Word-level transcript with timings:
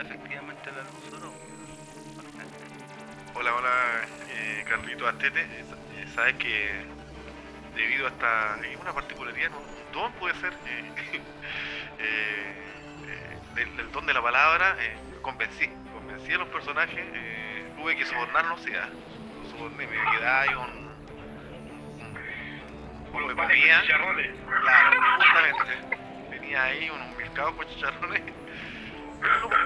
efectivamente 0.00 0.70
la 0.72 0.82
luz 0.82 1.22
o. 1.24 1.34
Hola, 3.38 3.54
hola, 3.54 3.70
eh, 4.28 4.64
Carlito 4.68 5.06
Astete. 5.08 5.40
Eh, 5.40 5.64
eh, 5.96 6.06
Sabes 6.14 6.34
que 6.34 6.84
debido 7.74 8.06
a 8.06 8.10
esta. 8.10 8.54
hay 8.54 8.76
una 8.76 8.92
particularidad, 8.92 9.50
un 9.52 9.92
don 9.92 10.12
puede 10.14 10.34
ser. 10.36 10.52
eh, 10.66 10.92
eh, 11.98 12.64
eh, 13.06 13.38
del, 13.54 13.76
don 13.92 14.06
de 14.06 14.14
la 14.14 14.22
palabra, 14.22 14.76
eh, 14.80 14.96
convencí. 15.22 15.68
Convencí 15.92 16.32
a 16.32 16.38
los 16.38 16.48
personajes. 16.48 16.98
eh, 16.98 17.72
tuve 17.76 17.96
que 17.96 18.04
sobornarlos, 18.04 18.64
ya. 18.66 18.88
Los 19.42 19.48
soborné, 19.50 19.86
me 19.86 19.96
ahí 20.40 20.54
un. 20.54 20.90
un- 22.00 23.26
me 23.36 23.54
chicharrones. 23.82 24.30
Claro, 24.62 25.00
justamente. 25.16 25.98
Tenía 26.30 26.62
ahí 26.64 26.90
unos 26.90 27.14
pescados 27.16 27.54
con 27.54 27.66
chicharrones. 27.68 28.22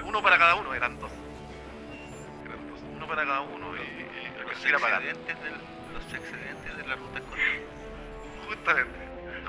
Uno, 0.03 0.21
para 0.21 0.37
cada 0.37 0.55
uno, 0.55 0.73
eran 0.73 0.97
dos. 0.99 1.11
Eran 2.45 2.67
dos. 2.69 2.79
Uno 2.95 3.07
para 3.07 3.23
cada 3.25 3.41
uno 3.41 3.75
y, 3.75 3.79
y 3.79 4.43
Los 4.43 4.65
excedentes, 4.65 5.41
del, 5.43 5.53
los 5.93 6.13
excedentes 6.13 6.77
de 6.77 6.83
la 6.87 6.95
ruta 6.95 7.19
escolar. 7.19 7.45
Justamente, 8.47 8.99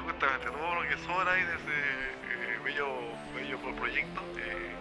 justamente, 0.05 0.47
todo 0.50 0.74
lo 0.83 0.88
que 0.88 0.97
sobra 0.98 1.33
ahí 1.33 1.42
de 1.45 1.55
ese 1.55 1.70
eh, 1.74 2.59
bello, 2.64 2.88
bello 3.34 3.59
pro- 3.59 3.74
proyecto 3.77 4.23
eh, 4.38 4.74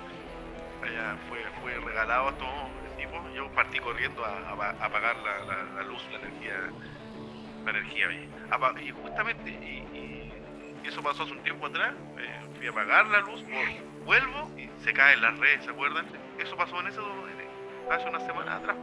allá 0.83 1.17
fue, 1.27 1.43
fue 1.61 1.73
regalado 1.79 2.29
a 2.29 2.37
todo 2.37 2.69
el 2.85 2.95
tipo. 2.97 3.29
Yo 3.35 3.49
partí 3.51 3.79
corriendo 3.79 4.23
a, 4.23 4.29
a 4.37 4.53
a 4.53 4.85
apagar 4.85 5.15
la, 5.17 5.39
la- 5.39 5.63
la 5.75 5.83
luz, 5.83 6.01
la 6.11 6.19
energía, 6.19 6.53
la 7.65 7.71
energía 7.71 8.07
y 8.81 8.91
justamente, 8.91 9.49
y, 9.49 9.83
y 10.83 10.87
eso 10.87 11.01
pasó 11.03 11.23
hace 11.23 11.33
un 11.33 11.43
tiempo 11.43 11.65
atrás, 11.65 11.93
eh, 12.17 12.39
fui 12.57 12.67
a 12.67 12.69
apagar 12.71 13.05
la 13.07 13.19
luz, 13.19 13.41
vol- 13.47 13.94
vuelvo 14.05 14.49
y 14.57 14.69
se 14.83 14.93
caen 14.93 15.21
las 15.21 15.37
redes, 15.39 15.63
¿se 15.65 15.71
acuerdan? 15.71 16.05
Eso 16.39 16.55
pasó 16.55 16.79
en 16.79 16.87
eso 16.87 17.01
en- 17.27 17.91
hace 17.91 18.07
una 18.09 18.19
semana 18.19 18.55
atrás. 18.57 18.75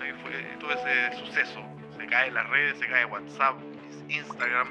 Ahí 0.00 0.12
fue 0.22 0.32
todo 0.60 0.70
ese 0.72 1.16
suceso. 1.18 1.62
Se 1.96 2.06
caen 2.06 2.34
las 2.34 2.48
redes, 2.50 2.78
se 2.78 2.86
cae 2.88 3.04
WhatsApp, 3.06 3.56
Instagram 4.08 4.68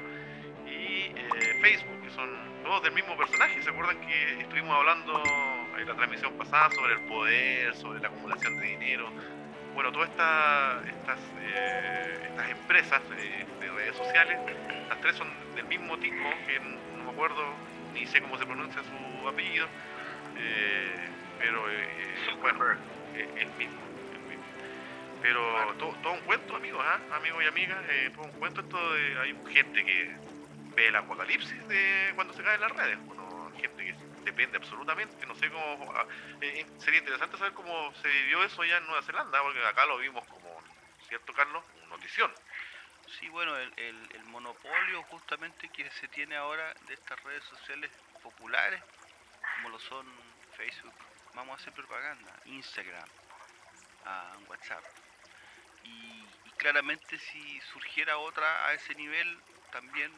y 0.66 1.12
eh, 1.16 1.58
Facebook, 1.60 2.02
que 2.02 2.10
son 2.10 2.28
todos 2.62 2.82
del 2.82 2.92
mismo 2.92 3.16
personaje. 3.16 3.62
¿Se 3.62 3.70
acuerdan 3.70 4.00
que 4.00 4.40
estuvimos 4.40 4.76
hablando 4.76 5.22
en 5.78 5.88
la 5.88 5.94
transmisión 5.94 6.32
pasada 6.34 6.70
sobre 6.70 6.94
el 6.94 7.00
poder, 7.06 7.74
sobre 7.76 8.00
la 8.00 8.08
acumulación 8.08 8.58
de 8.60 8.66
dinero? 8.66 9.10
Bueno, 9.74 9.90
todas 9.90 10.08
esta- 10.10 10.80
estas, 10.86 11.18
eh, 11.42 12.26
estas 12.30 12.50
empresas 12.50 13.02
eh, 13.18 13.44
de 13.60 13.70
redes 13.72 13.96
sociales, 13.96 14.38
las 14.88 15.00
tres 15.00 15.16
son 15.16 15.28
del 15.56 15.64
mismo 15.66 15.98
tipo, 15.98 16.28
que 16.46 16.60
no 16.96 17.04
me 17.04 17.10
acuerdo 17.10 17.42
ni 17.94 18.06
sé 18.06 18.20
cómo 18.20 18.36
se 18.38 18.44
pronuncia 18.44 18.82
su 18.82 19.28
apellido, 19.28 19.66
eh, 20.36 21.08
pero 21.38 21.70
eh, 21.70 21.88
eh, 21.98 22.34
bueno, 22.40 22.72
eh, 23.14 23.28
el 23.36 23.50
mismo, 23.52 23.80
el 24.12 24.20
mismo. 24.28 24.44
Pero 25.22 25.74
todo, 25.78 25.94
todo 26.02 26.12
un 26.12 26.20
cuento, 26.20 26.56
amigos, 26.56 26.84
¿ah? 26.84 26.98
amigos 27.16 27.42
y 27.42 27.46
amigas, 27.46 27.78
eh, 27.88 28.10
todo 28.14 28.24
un 28.24 28.32
cuento 28.32 28.60
esto 28.60 28.92
de 28.92 29.18
hay 29.20 29.36
gente 29.52 29.84
que 29.84 30.16
ve 30.76 30.88
el 30.88 30.96
apocalipsis 30.96 31.68
de 31.68 32.12
cuando 32.14 32.34
se 32.34 32.42
caen 32.42 32.60
las 32.60 32.72
redes, 32.72 32.98
bueno, 33.06 33.50
gente 33.60 33.84
que 33.84 33.94
depende 34.24 34.56
absolutamente, 34.58 35.24
no 35.26 35.34
sé 35.36 35.48
cómo, 35.50 35.92
ah, 35.94 36.06
eh, 36.40 36.66
sería 36.78 36.98
interesante 37.00 37.38
saber 37.38 37.52
cómo 37.54 37.92
se 38.02 38.08
vivió 38.08 38.42
eso 38.44 38.64
ya 38.64 38.78
en 38.78 38.86
Nueva 38.86 39.02
Zelanda, 39.02 39.40
porque 39.42 39.64
acá 39.64 39.86
lo 39.86 39.98
vimos 39.98 40.26
como, 40.26 40.60
¿cierto 41.08 41.32
Carlos? 41.32 41.62
Notición. 41.88 42.30
Sí, 43.18 43.28
bueno, 43.28 43.56
el, 43.56 44.24
monopolio 44.26 45.02
justamente 45.04 45.68
que 45.68 45.88
se 45.92 46.08
tiene 46.08 46.36
ahora 46.36 46.74
de 46.88 46.94
estas 46.94 47.22
redes 47.22 47.44
sociales 47.44 47.90
populares, 48.22 48.82
como 49.56 49.68
lo 49.68 49.78
son 49.78 50.06
Facebook, 50.56 50.94
vamos 51.34 51.52
a 51.52 51.62
hacer 51.62 51.72
propaganda, 51.72 52.32
Instagram, 52.46 53.08
WhatsApp. 54.48 54.84
Y, 55.84 56.24
claramente 56.56 57.18
si 57.18 57.60
surgiera 57.72 58.18
otra 58.18 58.66
a 58.66 58.72
ese 58.72 58.94
nivel, 58.94 59.38
también 59.70 60.10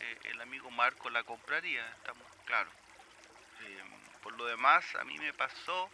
eh, 0.00 0.18
el 0.24 0.40
amigo 0.40 0.70
Marco 0.70 1.10
la 1.10 1.24
compraría, 1.24 1.88
estamos 1.90 2.26
claros. 2.44 2.72
Eh, 3.62 3.82
por 4.22 4.32
lo 4.34 4.44
demás, 4.44 4.94
a 4.96 5.04
mí 5.04 5.18
me 5.18 5.32
pasó, 5.32 5.90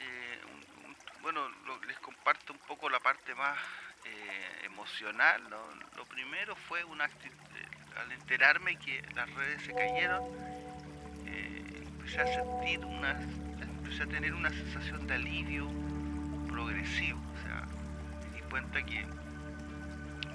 eh, 0.00 0.40
un- 0.44 0.96
bueno, 1.22 1.48
lo- 1.66 1.82
les 1.84 1.98
comparto 1.98 2.52
un 2.52 2.58
poco 2.60 2.88
la 2.90 3.00
parte 3.00 3.34
más 3.34 3.58
eh, 4.04 4.64
emocional. 4.66 5.42
Lo 5.96 6.04
primero 6.06 6.54
fue 6.56 6.84
una 6.84 7.04
acti- 7.06 7.30
eh, 7.30 7.98
al 8.00 8.12
enterarme 8.12 8.76
que 8.76 9.02
las 9.14 9.30
redes 9.34 9.62
se 9.62 9.74
cayeron, 9.74 10.22
eh, 11.26 11.82
empecé 11.86 12.20
a 12.20 12.26
sentir 12.26 12.84
una, 12.84 13.10
empecé 13.62 14.02
a 14.02 14.06
tener 14.06 14.34
una 14.34 14.50
sensación 14.50 15.06
de 15.06 15.14
alivio 15.14 15.68
progresivo. 16.48 17.20
Me 18.30 18.36
di 18.36 18.40
cuenta 18.50 18.82
que 18.84 19.04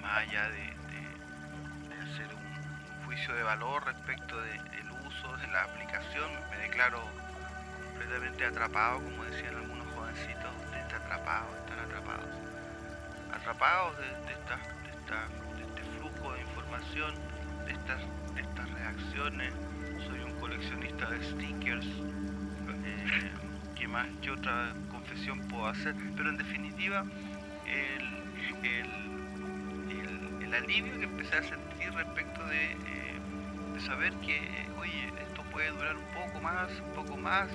más 0.02 0.18
allá 0.28 0.50
de, 0.50 0.70
hacer 2.12 2.34
un 2.34 3.06
juicio 3.06 3.34
de 3.36 3.44
valor 3.44 3.86
respecto 3.86 4.42
de- 4.42 4.52
del 4.70 4.92
uso 5.06 5.38
de 5.38 5.48
la 5.48 5.64
aplicación, 5.64 6.30
me 6.50 6.58
declaro 6.58 7.02
completamente 7.86 8.46
atrapado, 8.46 8.96
como 9.04 9.24
decían 9.26 9.56
algunos 9.56 9.88
jovencitos, 9.94 10.52
está 10.82 10.98
atrapado, 10.98 11.48
atrapados 13.42 13.98
de, 13.98 14.34
esta- 14.34 14.60
este 15.60 15.84
flujo 15.98 16.34
de 16.34 16.42
información, 16.42 17.14
de 17.66 17.72
estas, 17.72 18.02
de 18.36 18.42
estas 18.42 18.70
reacciones. 18.72 19.54
Soy 20.08 20.20
un 20.20 20.34
coleccionista 20.40 21.10
de 21.10 21.24
stickers. 21.24 21.86
Eh, 21.86 23.32
¿Qué 23.76 23.88
más? 23.88 24.08
¿Qué 24.22 24.32
otra 24.32 24.74
confesión 24.92 25.40
puedo 25.48 25.68
hacer? 25.68 25.96
Pero 26.16 26.30
en 26.30 26.38
definitiva, 26.38 27.06
el, 27.66 28.20
alivio 30.54 30.98
que 30.98 31.06
empecé 31.06 31.38
a 31.38 31.44
sentir 31.44 31.94
respecto 31.94 32.44
de, 32.48 32.72
eh, 32.72 33.20
de 33.74 33.80
saber 33.82 34.12
que, 34.16 34.68
oye, 34.80 35.14
esto 35.22 35.44
puede 35.52 35.70
durar 35.70 35.96
un 35.96 36.04
poco 36.06 36.42
más, 36.42 36.70
un 36.82 36.94
poco 36.94 37.18
más, 37.18 37.48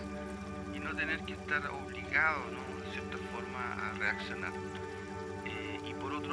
y 0.72 0.78
no 0.78 0.94
tener 0.94 1.20
que 1.24 1.34
estar 1.34 1.66
obligado, 1.66 2.40
¿no? 2.52 2.80
de 2.84 2.92
cierta 2.92 3.18
forma, 3.32 3.90
a 3.90 3.92
reaccionar. 3.98 4.52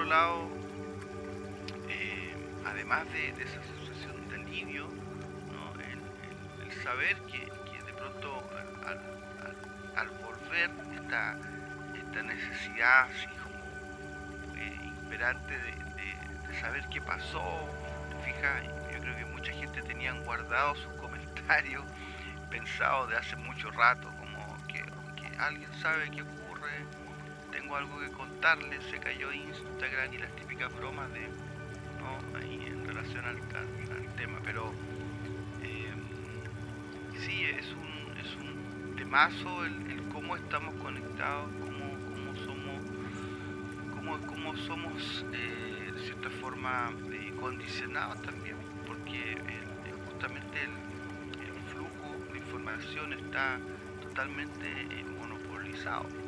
Lado, 0.06 0.50
eh, 1.90 2.34
además 2.66 3.04
de, 3.12 3.30
esa 3.30 3.62
sensación 3.64 4.30
de 4.30 4.36
alivio, 4.36 4.88
el, 6.64 6.84
saber 6.84 7.18
que, 7.24 7.40
de 7.86 7.94
pronto 7.94 8.44
al, 9.96 10.10
volver 10.10 10.72
esta, 11.00 11.38
esta 11.96 12.24
necesidad 12.24 13.10
así 13.10 13.28
como 13.44 14.58
eh, 14.58 14.78
imperante 14.84 15.54
de, 15.58 16.56
saber 16.60 16.86
qué 16.92 17.02
pasó, 17.02 17.70
te 18.10 18.32
fijas, 18.32 18.64
yo 18.92 19.00
creo 19.00 19.16
que 19.16 19.26
mucha 19.26 19.54
gente 19.54 19.82
tenían 19.84 20.24
guardados 20.24 20.80
sus 20.80 20.94
comentarios 20.94 21.84
pensados 22.50 23.10
de 23.10 23.18
hace 23.18 23.36
mucho 23.36 23.72
rato, 23.72 24.10
como 24.20 24.68
que, 24.68 24.84
que 25.16 25.38
alguien 25.38 25.70
sabe 25.82 26.10
qué 26.12 26.22
ocurre, 26.22 26.41
algo 27.76 28.00
que 28.00 28.12
contarles, 28.12 28.84
se 28.86 29.00
cayó 29.00 29.32
Instagram 29.32 30.14
y 30.14 30.18
las 30.18 30.36
típicas 30.36 30.74
bromas 30.76 31.12
de, 31.14 31.22
¿no? 32.00 32.40
En 32.40 32.86
relación 32.86 33.26
al, 33.26 33.40
tema, 34.16 34.40
pero 34.44 34.72
eh, 35.64 35.92
sí, 37.20 37.46
es 37.46 37.74
un, 37.74 38.18
es 38.18 38.36
un 38.36 38.96
temazo 38.96 39.66
el, 39.66 40.04
cómo 40.12 40.36
estamos 40.36 40.76
conectados, 40.76 41.50
cómo, 41.62 41.96
cómo 42.14 42.36
somos, 42.46 42.84
cómo, 43.96 44.18
cómo 44.28 44.58
somos 44.58 45.26
eh, 45.34 45.92
de 45.94 46.00
cierta 46.02 46.30
forma 46.30 46.92
eh, 47.12 47.34
condicionados 47.40 48.22
también, 48.22 48.58
porque 48.86 49.38
justamente 50.08 50.62
el, 50.62 51.48
el 51.48 51.62
flujo 51.74 52.32
de 52.32 52.38
información 52.38 53.14
está 53.14 53.58
totalmente 54.02 54.68
eh, 54.68 55.06
monopolizado. 55.20 56.21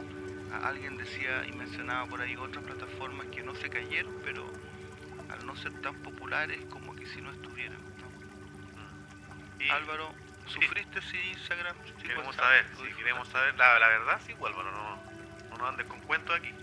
Alguien 0.59 0.97
decía 0.97 1.43
y 1.47 1.51
mencionaba 1.53 2.07
por 2.07 2.21
ahí 2.21 2.35
otras 2.37 2.63
plataformas 2.63 3.27
que 3.27 3.43
no 3.43 3.53
se 3.55 3.69
cayeron, 3.69 4.13
pero 4.23 4.51
al 5.29 5.45
no 5.45 5.55
ser 5.55 5.73
tan 5.81 5.95
populares 6.03 6.59
como 6.69 6.95
que 6.95 7.05
si 7.07 7.21
no 7.21 7.31
estuvieran. 7.31 7.79
¿no? 7.97 8.13
Y 9.59 9.69
Álvaro, 9.69 10.13
¿sufriste 10.47 11.01
si 11.01 11.17
Instagram? 11.31 11.75
si 11.85 11.93
queremos 12.03 12.27
WhatsApp 12.27 12.43
saber, 12.45 12.63
sí, 12.65 12.69
disfrutaste? 12.69 12.97
queremos 13.03 13.27
saber 13.29 13.55
la, 13.57 13.79
la 13.79 13.87
verdad, 13.87 14.21
sí, 14.25 14.33
Álvaro, 14.33 14.71
no, 14.71 14.95
no 15.51 15.57
nos 15.57 15.69
andes 15.69 15.87
con 15.87 15.99
cuentos 16.01 16.35
aquí. 16.35 16.53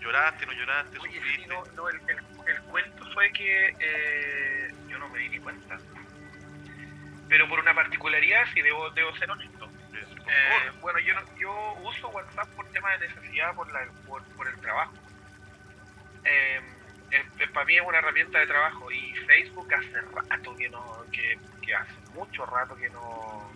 ¿Lloraste, 0.00 0.46
no 0.46 0.52
lloraste, 0.52 0.98
Oye, 0.98 1.10
sí, 1.12 1.18
sufriste? 1.18 1.48
no, 1.48 1.64
no, 1.76 1.88
el, 1.88 1.96
el- 2.08 2.18
el 2.46 2.60
cuento 2.62 3.04
fue 3.12 3.32
que 3.32 3.74
eh, 3.80 4.68
yo 4.88 4.98
no 4.98 5.08
me 5.08 5.18
di 5.18 5.28
ni 5.30 5.38
cuenta. 5.40 5.78
Pero 7.28 7.48
por 7.48 7.58
una 7.58 7.74
particularidad, 7.74 8.44
sí, 8.54 8.62
debo, 8.62 8.88
debo 8.90 9.14
ser 9.16 9.28
honesto. 9.30 9.55
Eh, 10.02 10.70
bueno, 10.80 10.98
yo, 11.00 11.14
no- 11.14 11.36
yo 11.38 11.74
uso 11.88 12.08
WhatsApp 12.10 12.48
por 12.54 12.68
tema 12.70 12.92
de 12.92 12.98
necesidad, 13.08 13.54
por, 13.54 13.70
la, 13.72 13.80
por, 14.04 14.22
por 14.34 14.48
el 14.48 14.60
trabajo. 14.60 14.94
Eh, 16.24 16.60
para 17.52 17.66
mí 17.66 17.76
es 17.76 17.82
una 17.86 17.98
herramienta 17.98 18.38
de 18.38 18.46
trabajo 18.46 18.90
y 18.90 19.14
Facebook 19.26 19.72
hace 19.72 20.00
rato 20.00 20.56
que 20.56 20.68
no, 20.68 21.04
que, 21.12 21.36
que 21.62 21.74
hace 21.74 22.00
mucho 22.14 22.44
rato 22.46 22.76
que 22.76 22.90
no, 22.90 23.52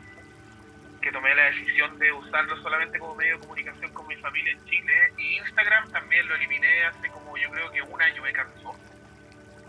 que 1.03 1.11
tomé 1.13 1.35
la 1.35 1.45
decisión 1.47 1.99
de 1.99 2.13
usarlo 2.13 2.57
solamente 2.63 2.99
como 2.99 3.17
medio 3.17 3.35
de 3.35 3.41
comunicación 3.41 3.93
con 3.93 4.07
mi 4.07 4.17
familia 4.17 4.53
en 4.53 4.65
Chile. 4.67 5.13
Y 5.19 5.39
Instagram 5.39 5.91
también 5.91 6.27
lo 6.29 6.35
eliminé 6.37 6.85
hace 6.87 7.09
como 7.11 7.37
yo 7.37 7.51
creo 7.51 7.71
que 7.73 7.83
un 7.83 8.01
año 8.03 8.23
me 8.23 8.33
cansó. 8.33 8.73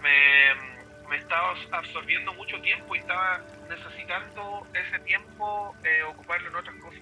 Me, 0.02 0.81
me 1.12 1.18
estaba 1.18 1.54
absorbiendo 1.74 2.34
mucho 2.36 2.58
tiempo 2.62 2.96
y 2.96 3.00
estaba 3.00 3.42
necesitando 3.68 4.66
ese 4.74 4.98
tiempo 5.00 5.76
eh, 5.84 6.04
ocuparlo 6.04 6.48
en 6.48 6.56
otras 6.56 6.76
cosas. 6.78 7.02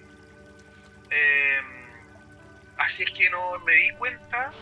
Eh, 1.10 1.60
así 2.76 3.04
es 3.04 3.10
que 3.12 3.30
no 3.30 3.56
me 3.60 3.72
di 3.72 3.90
cuenta, 3.92 4.52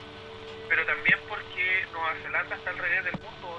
pero 0.69 0.85
también 0.85 1.19
porque 1.27 1.87
Nueva 1.93 2.15
Zelanda 2.23 2.57
está 2.57 2.71
al 2.71 2.79
revés 2.79 3.05
del 3.05 3.21
mundo, 3.23 3.58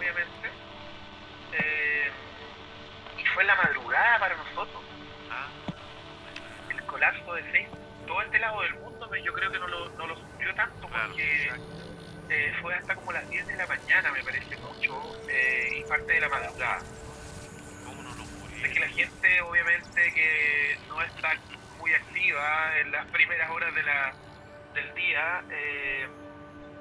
en 22.81 22.91
las 22.91 23.05
primeras 23.07 23.49
horas 23.51 23.73
de 23.73 23.83
la, 23.83 24.13
del 24.73 24.93
día, 24.95 25.43
eh, 25.49 26.07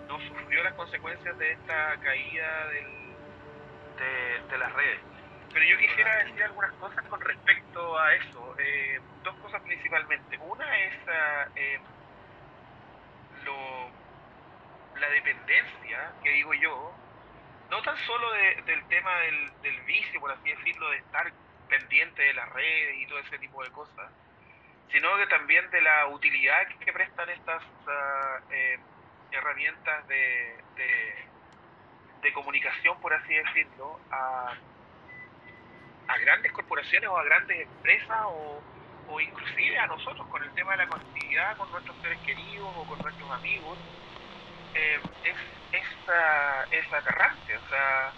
no 0.08 0.18
sufrió 0.20 0.62
las 0.62 0.74
consecuencias 0.74 1.36
de 1.38 1.52
esta 1.52 1.96
caída 1.98 2.66
del, 2.68 3.16
de, 3.98 4.42
de 4.50 4.58
las 4.58 4.72
redes. 4.72 5.00
Pero 5.52 5.64
yo 5.64 5.78
quisiera 5.78 6.16
decir 6.24 6.42
algunas 6.44 6.72
cosas 6.74 7.04
con 7.08 7.20
respecto 7.20 7.98
a 7.98 8.14
eso. 8.14 8.54
Eh, 8.58 9.00
dos 9.24 9.34
cosas 9.36 9.62
principalmente. 9.62 10.38
Una 10.38 10.78
es 10.78 10.94
ah, 11.08 11.46
eh, 11.56 11.80
lo, 13.44 13.90
la 15.00 15.08
dependencia, 15.10 16.12
que 16.22 16.30
digo 16.30 16.54
yo, 16.54 16.92
no 17.70 17.82
tan 17.82 17.96
solo 18.06 18.30
de- 18.32 18.62
del 18.66 18.86
tema 18.88 19.14
del, 19.20 19.62
del 19.62 19.80
vicio, 19.82 20.20
por 20.20 20.30
así 20.32 20.50
decirlo, 20.50 20.90
de 20.90 20.96
estar 20.98 21.32
pendiente 21.68 22.22
de 22.22 22.34
las 22.34 22.48
redes 22.50 22.96
y 22.98 23.06
todo 23.06 23.18
ese 23.18 23.38
tipo 23.38 23.62
de 23.62 23.70
cosas, 23.70 24.10
sino 24.90 25.16
que 25.18 25.26
también 25.26 25.68
de 25.70 25.80
la 25.80 26.06
utilidad 26.08 26.66
que 26.80 26.92
prestan 26.92 27.28
estas 27.30 27.62
ah, 27.86 28.40
eh, 28.50 28.78
herramientas 29.32 30.06
de, 30.08 30.56
de, 32.22 32.32
comunicación, 32.32 33.00
por 33.00 33.12
así 33.12 33.34
decirlo, 33.34 33.98
a, 34.10 34.52
a 36.08 36.18
grandes 36.18 36.52
corporaciones 36.52 37.08
o 37.08 37.16
a 37.16 37.24
grandes 37.24 37.62
empresas 37.62 38.18
o, 38.26 38.62
o 39.08 39.20
inclusive 39.20 39.78
a 39.78 39.86
nosotros 39.86 40.26
con 40.28 40.42
el 40.44 40.50
tema 40.52 40.72
de 40.72 40.78
la 40.78 40.88
conectividad 40.88 41.56
con 41.56 41.70
nuestros 41.72 41.96
seres 42.02 42.18
queridos 42.20 42.70
o 42.76 42.84
con 42.84 42.98
nuestros 42.98 43.30
amigos, 43.30 43.78
eh, 44.74 45.00
es, 45.24 45.36
es, 45.80 45.86
ah, 46.08 46.64
es 46.70 46.92
aterrante, 46.92 47.56
o 47.56 47.68
sea, 47.68 48.12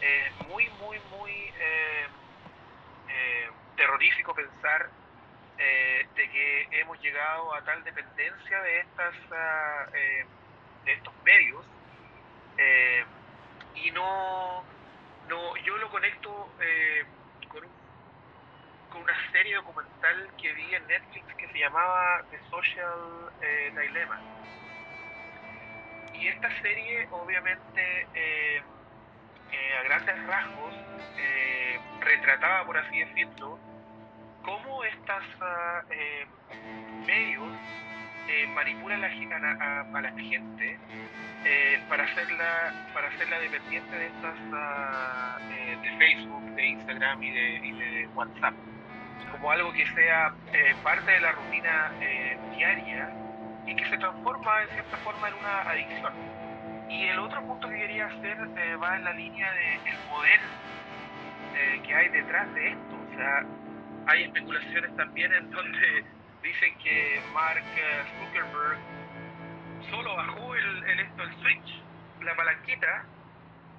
es 0.00 0.48
muy, 0.48 0.68
muy, 0.80 0.98
muy 1.16 1.30
eh, 1.30 2.06
terrorífico 3.76 4.34
pensar 4.34 4.90
eh, 5.56 6.06
de 6.16 6.30
que 6.30 6.68
hemos 6.80 7.00
llegado 7.00 7.54
a 7.54 7.62
tal 7.62 7.84
dependencia 7.84 8.60
de 8.62 8.80
estas 8.80 9.14
eh, 9.94 10.26
de 10.84 10.92
estos 10.92 11.14
medios 11.22 11.64
eh, 12.58 13.04
y 13.76 13.90
no, 13.92 14.64
no 15.28 15.56
yo 15.58 15.76
lo 15.76 15.88
conecto 15.90 16.50
con, 17.48 17.62
con 18.90 19.02
una 19.02 19.30
serie 19.30 19.54
documental 19.54 20.28
que 20.42 20.52
vi 20.54 20.74
en 20.74 20.86
Netflix 20.88 21.34
que 21.36 21.48
se 21.48 21.58
llamaba 21.58 22.24
The 22.30 22.38
Social 22.50 23.30
Dilemma. 23.80 24.20
Y 26.14 26.28
esta 26.28 26.50
serie 26.62 27.06
obviamente 27.12 28.08
a 29.78 29.82
grandes 29.84 30.26
rasgos 30.26 30.74
retrataba 32.00 32.66
por 32.66 32.76
así 32.76 32.98
decirlo 32.98 33.58
cómo 34.44 34.84
estas 34.84 35.24
ah, 35.40 35.82
eh, 35.90 36.26
medios 37.06 37.48
eh, 38.28 38.46
manipulan 38.54 39.02
a 39.04 40.00
la, 40.00 40.12
gente 40.12 40.78
eh, 41.44 41.82
para 41.88 42.04
hacerla 42.04 42.72
para 42.94 43.08
hacerla 43.08 43.38
dependiente 43.40 43.96
de 43.96 44.06
estas 44.06 44.38
eh, 45.50 45.76
de 45.82 45.98
Facebook, 45.98 46.44
de 46.54 46.66
Instagram 46.66 47.22
y 47.22 47.30
de, 47.30 47.60
de 47.60 48.08
WhatsApp 48.14 48.54
como 49.34 49.50
algo 49.50 49.72
que 49.72 49.86
sea 49.94 50.32
eh, 50.52 50.74
parte 50.82 51.10
de 51.10 51.20
la 51.20 51.32
rutina 51.32 51.92
eh, 52.00 52.38
diaria 52.56 53.10
y 53.66 53.74
que 53.74 53.84
se 53.88 53.98
transforma 53.98 54.62
en 54.62 54.68
cierta 54.68 54.96
forma 54.98 55.28
en 55.28 55.34
una 55.34 55.60
adicción. 55.62 56.12
Y 56.88 57.06
el 57.06 57.18
otro 57.18 57.42
punto 57.42 57.68
que 57.68 57.76
quería 57.76 58.06
hacer 58.06 58.38
va 58.80 58.96
en 58.96 59.04
la 59.04 59.12
línea 59.12 59.50
del 59.52 59.96
poder 60.10 60.40
eh, 61.56 61.80
que 61.82 61.94
hay 61.94 62.08
detrás 62.10 62.52
de 62.54 62.68
esto. 62.68 62.96
O 63.10 63.16
sea, 63.16 63.44
hay 64.06 64.24
especulaciones 64.24 64.94
también 64.96 65.32
en 65.32 65.50
donde 65.50 66.04
dicen 66.42 66.78
que 66.78 67.22
Mark 67.32 67.64
eh, 67.76 68.04
Zuckerberg 68.18 68.80
solo 69.90 70.14
bajó 70.16 70.54
el, 70.56 70.84
el, 70.84 71.00
el 71.00 71.32
switch, 71.40 71.84
la 72.20 72.36
palanquita, 72.36 73.06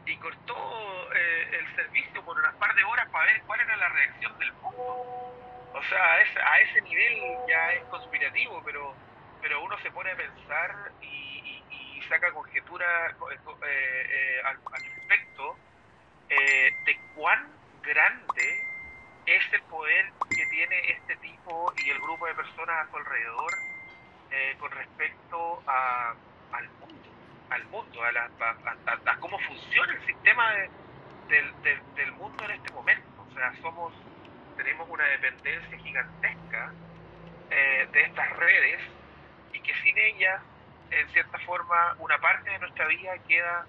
y 0.06 0.18
cortó 0.18 1.14
eh, 1.16 1.50
el 1.60 1.76
servicio 1.76 2.24
por 2.24 2.38
unas 2.38 2.56
par 2.58 2.74
de 2.76 2.84
horas 2.84 3.08
para 3.12 3.26
ver 3.32 3.42
cuál 3.46 3.60
era 3.62 3.76
la 3.78 3.90
reacción 3.90 4.38
del 4.40 4.54
mundo. 4.54 4.94
O 5.74 5.84
sea, 5.90 6.14
a 6.14 6.22
ese, 6.22 6.40
a 6.42 6.60
ese 6.62 6.82
nivel 6.84 7.16
ya 7.50 7.72
es 7.74 7.84
conspirativo, 7.90 8.64
pero, 8.64 8.96
pero 9.42 9.62
uno 9.64 9.78
se 9.80 9.92
pone 9.92 10.12
a 10.12 10.16
pensar 10.16 10.72
y, 11.02 11.66
y- 11.70 11.98
y 11.98 12.02
saca 12.04 12.32
conjetura 12.32 12.88
co- 13.18 13.32
eh, 13.32 13.38
co- 13.44 13.60
eh, 13.66 14.08
eh, 14.10 14.42
al, 14.46 14.58
al 14.74 14.86
respecto 14.86 15.58
eh, 16.30 16.72
de 16.86 16.98
cuán 17.14 17.58
grande 17.82 18.64
es 19.26 19.44
el 19.54 19.64
poder 19.64 20.06
que 20.30 20.46
tiene 20.48 20.80
este 20.92 21.16
tipo 21.18 21.74
y 21.78 21.90
el 21.90 22.00
grupo 22.00 22.28
de 22.28 22.36
personas 22.56 22.88
a 22.88 22.90
su 22.90 22.98
alrededor 22.98 23.54
eh, 24.32 24.56
con 24.60 24.72
respecto 24.72 25.64
a, 25.68 26.14
al 26.54 26.70
mundo, 26.80 27.10
al 27.50 27.66
mundo, 27.68 28.04
a, 28.04 28.12
la- 28.12 28.30
a- 29.06 29.20
cómo 29.20 29.38
funciona 29.40 29.94
el 29.94 30.06
sistema 30.06 30.52
de- 30.54 30.70
del, 31.28 31.62
del- 31.64 31.96
del 31.96 32.12
mundo 32.14 32.44
en 32.46 32.52
este 32.52 32.72
momento. 32.74 33.22
O 33.30 33.34
sea, 33.34 33.54
somos, 33.62 33.94
tenemos 34.56 34.88
una 34.90 35.04
dependencia 35.06 35.78
gigantesca 35.78 36.72
eh, 37.50 37.88
de 37.92 38.02
estas 38.04 38.30
redes 38.38 38.82
y 39.54 39.60
que 39.62 39.74
sin 39.84 39.98
ellas, 39.98 40.42
en 40.92 41.08
cierta 41.10 41.38
forma, 41.40 41.96
una 42.00 42.18
parte 42.20 42.50
de 42.50 42.60
nuestra 42.60 42.88
vida 42.88 43.18
queda 43.28 43.66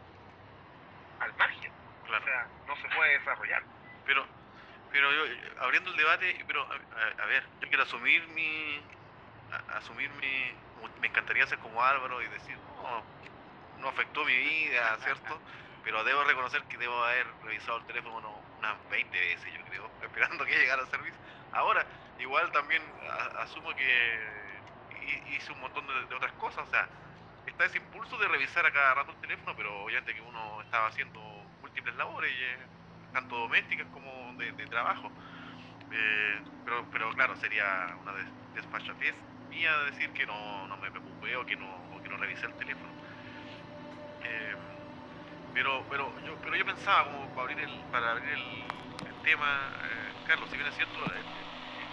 al 1.21 1.35
margen. 1.37 1.73
Claro. 2.07 2.23
O 2.23 2.27
sea, 2.27 2.47
no 2.69 2.77
se 2.77 2.89
puede 2.95 3.19
desarrollar. 3.19 3.63
Pero, 4.05 4.27
pero 4.97 5.13
yo, 5.13 5.35
abriendo 5.59 5.91
el 5.91 5.97
debate, 5.99 6.43
pero 6.47 6.67
a, 7.19 7.27
ver, 7.27 7.45
yo 7.61 7.69
quiero 7.69 7.83
asumir 7.83 8.27
mi, 8.29 8.89
a- 9.51 9.77
asumir 9.79 10.11
mi, 10.15 10.57
me 11.01 11.09
encantaría 11.09 11.47
ser 11.47 11.59
como 11.59 11.85
Álvaro 11.85 12.23
y 12.23 12.29
decir, 12.29 12.59
no, 12.75 13.07
no 13.77 13.89
afectó 13.89 14.25
mi 14.25 14.37
vida, 14.39 14.99
¿cierto? 14.99 15.43
Pero 15.83 16.03
debo 16.05 16.25
reconocer 16.25 16.67
que 16.67 16.79
debo 16.79 17.05
haber 17.05 17.27
revisado 17.43 17.79
el 17.79 17.85
teléfono 17.87 18.41
unas 18.57 18.89
20 18.89 19.21
veces, 19.21 19.53
yo 19.55 19.63
creo, 19.65 19.95
esperando 20.01 20.47
que 20.47 20.59
llegara 20.59 20.83
al 20.83 20.89
servicio. 20.89 21.21
Ahora, 21.53 21.87
igual 22.17 22.51
también 22.53 22.83
a- 23.11 23.43
asumo 23.43 23.75
que 23.75 24.65
hi- 24.91 25.37
hice 25.37 25.53
un 25.53 25.61
montón 25.61 25.87
de, 25.87 26.07
de 26.07 26.15
otras 26.15 26.33
cosas, 26.35 26.65
o 26.67 26.71
sea, 26.71 26.91
está 27.45 27.67
ese 27.67 27.79
impulso 27.79 28.19
de 28.19 28.29
revisar 28.29 28.67
a 28.67 28.73
cada 28.73 28.95
rato 28.95 29.13
el 29.13 29.19
teléfono, 29.21 29.55
pero 29.57 29.85
obviamente 29.85 30.15
que 30.15 30.21
uno 30.23 30.61
estaba 30.63 30.89
haciendo 30.89 31.21
múltiples 31.61 31.95
labores, 31.97 32.33
eh, 32.37 32.69
tanto 33.13 33.37
domésticas 33.37 33.89
como 33.89 34.35
de, 34.37 34.53
trabajo. 34.69 35.13
Eh, 35.91 36.43
pero, 36.65 36.89
pero 36.91 37.13
claro, 37.15 37.37
sería 37.37 37.65
una 38.01 38.13
des- 38.15 38.33
desfachatez 38.55 39.15
mía 39.49 39.77
decir 39.85 40.13
que 40.13 40.27
no, 40.27 40.67
no 40.69 40.77
me 40.79 40.91
preocupé 40.91 41.37
o 41.37 41.47
que 41.47 41.57
no, 41.57 41.89
que 42.03 42.09
no 42.09 42.17
revisé 42.17 42.47
el 42.47 42.55
teléfono. 42.57 42.95
Eh, 44.21 44.57
pero, 45.53 45.87
pero, 45.89 46.19
yo, 46.21 46.39
pero 46.41 46.57
yo 46.57 46.65
pensaba, 46.65 47.05
como 47.07 47.33
para 47.33 47.43
abrir 47.45 47.61
el, 47.61 47.87
para 47.91 48.13
abrir 48.13 48.29
el, 48.31 49.17
tema, 49.23 49.73
eh, 49.85 50.15
Carlos, 50.23 50.51
si 50.51 50.57
bien 50.57 50.69
es 50.69 50.75
cierto, 50.77 51.01
eh, 51.15 51.25
eh, 51.35 51.89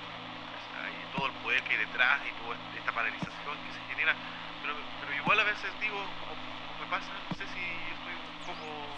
hay 0.83 1.05
todo 1.07 1.25
el 1.27 1.33
poder 1.35 1.63
que 1.63 1.73
hay 1.73 1.79
detrás 1.79 2.25
y 2.27 2.33
toda 2.33 2.57
esta 2.73 2.91
paralización 2.93 3.61
que 3.61 3.71
se 3.71 3.81
genera, 3.83 4.17
pero, 4.61 4.75
pero 4.99 5.13
igual 5.13 5.39
a 5.39 5.43
veces 5.43 5.77
digo, 5.79 6.15
como 6.19 6.75
me 6.77 6.87
pasa, 6.87 7.13
no 7.21 7.33
sé 7.35 7.47
si 7.47 7.87
yo 7.87 7.93
estoy 7.95 8.13
un 8.15 8.37
poco 8.45 8.92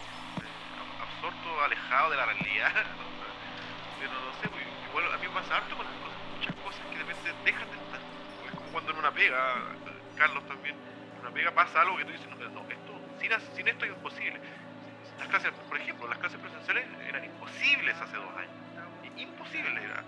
alejado 1.63 2.12
de 2.12 2.17
la 2.17 2.25
realidad, 2.25 2.74
pero 4.00 4.12
no 4.12 4.34
sé, 4.34 4.48
pues, 4.50 4.63
igual 4.89 5.12
a 5.13 5.17
mí 5.17 5.27
me 5.27 5.34
pasa 5.34 5.58
harto 5.58 5.75
con 5.75 5.86
las 5.86 5.96
cosas, 5.96 6.20
muchas 6.29 6.55
cosas 6.55 6.82
que 6.88 6.98
de 6.98 7.03
repente 7.03 7.34
dejan 7.44 7.70
de 7.72 7.77
estar. 7.77 8.00
Es 8.46 8.51
como 8.51 8.72
cuando 8.72 8.91
en 8.91 8.98
una 9.00 9.12
pega, 9.12 9.77
Carlos 10.15 10.46
también, 10.46 10.75
en 11.15 11.20
una 11.22 11.32
pega 11.32 11.51
pasa 11.53 11.82
algo 11.82 11.98
que 11.98 12.05
tú 12.05 12.12
dices, 12.12 12.27
no, 12.53 12.65
esto, 12.70 13.01
sin, 13.55 13.67
esto 13.67 13.86
es 13.86 13.91
imposible. 13.91 14.39
Las 15.17 15.27
clases, 15.29 15.51
por 15.67 15.77
ejemplo, 15.77 16.08
las 16.08 16.20
clases 16.20 16.39
presenciales 16.39 16.86
eran 17.08 17.24
imposibles 17.25 17.96
hace 18.01 18.17
dos 18.17 18.36
años. 18.38 18.51
I- 19.03 19.22
Imposible 19.24 19.84
era. 19.84 20.03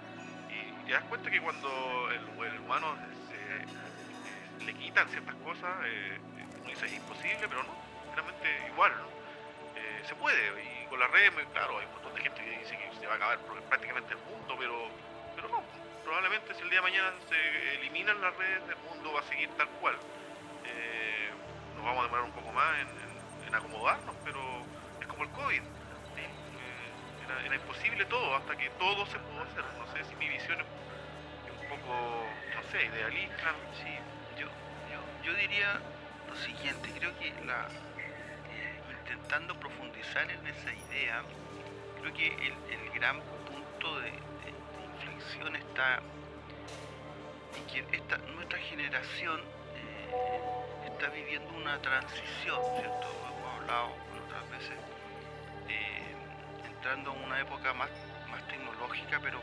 Y 0.50 0.83
te 0.86 0.91
das 0.93 1.03
cuenta 1.05 1.29
que 1.31 1.41
cuando 1.41 2.09
el, 2.12 2.59
humano 2.59 2.95
se, 3.27 4.65
le 4.65 4.74
quitan 4.74 5.07
ciertas 5.09 5.36
cosas, 5.38 5.69
eh, 5.86 6.19
uno 6.59 6.69
dice 6.69 6.86
es 6.86 6.93
imposible, 6.93 7.47
pero 7.47 7.63
no, 7.63 7.75
realmente 8.13 8.47
igual. 8.67 8.93
Eh, 9.75 10.01
se 10.05 10.15
puede, 10.15 10.51
con 10.89 11.00
las 11.00 11.12
redes, 11.12 11.32
claro, 11.53 11.79
hay 11.79 11.86
un 11.86 11.91
montón 11.94 12.13
de 12.15 12.22
gente 12.22 12.44
que 12.44 12.60
dice 12.60 12.77
que 12.77 13.00
se 13.00 13.08
va 13.08 13.13
a 13.13 13.15
acabar 13.15 13.39
prácticamente 13.70 14.13
el 14.13 14.20
mundo, 14.20 14.56
pero, 14.58 14.89
pero 15.36 15.50
no, 15.50 15.63
probablemente 16.03 16.53
si 16.53 16.62
el 16.62 16.70
día 16.70 16.79
de 16.79 16.89
mañana 16.89 17.13
se 17.27 17.75
eliminan 17.75 18.22
las 18.22 18.36
redes, 18.38 18.63
el 18.70 18.77
mundo 18.89 19.13
va 19.13 19.20
a 19.20 19.24
seguir 19.24 19.50
tal 19.58 19.67
cual. 19.82 19.96
Eh, 20.65 21.29
nos 21.75 21.84
vamos 21.84 22.00
a 22.00 22.03
demorar 22.03 22.25
un 22.25 22.32
poco 22.32 22.51
más 22.51 22.79
en, 22.79 23.56
acomodarnos, 23.56 24.15
pero 24.24 24.39
es 25.01 25.08
como 25.08 25.24
el 25.24 25.29
COVID. 25.32 25.62
Eh, 25.62 27.46
era, 27.46 27.56
imposible 27.56 28.06
todo, 28.06 28.36
hasta 28.36 28.56
que 28.56 28.70
todo 28.72 29.06
se 29.08 29.17
pudo 29.20 29.41
hacer. 29.41 29.63
No 29.79 29.88
sé 29.94 30.03
si 30.03 30.15
mi 30.15 30.27
visión 30.27 30.60
es 30.60 31.51
un 31.51 31.70
poco, 31.70 32.25
no 32.56 32.72
sé, 32.72 32.86
idealista. 32.86 33.56
Yo, 34.38 34.48
yo, 35.24 35.34
diría 35.34 35.79
lo 36.27 36.36
siguiente, 36.36 36.91
creo 37.00 37.17
que 37.20 37.34
la, 37.46 37.67
intentando 39.07 39.57
profundizar 39.57 40.29
en 40.29 40.45
esa 40.47 40.73
idea, 40.73 41.23
creo 42.01 42.13
que 42.13 42.27
el, 42.27 42.89
gran 42.93 43.21
punto 43.21 43.99
de, 44.01 44.11
inflexión 44.99 45.55
está 45.55 45.99
en 47.55 47.65
que 47.67 47.81
nuestra 48.33 48.57
generación 48.59 49.39
eh, 49.75 50.87
está 50.87 51.09
viviendo 51.09 51.49
una 51.55 51.79
transición, 51.81 52.59
¿cierto? 52.79 53.07
Hemos 53.29 53.61
hablado 53.61 53.95
otras 54.25 54.49
veces, 54.49 54.77
eh, 55.69 56.15
entrando 56.65 57.11
a 57.11 57.13
una 57.13 57.39
época 57.39 57.73
más, 57.73 57.89
más 58.29 58.45
tecnológica, 58.47 59.19
pero 59.21 59.39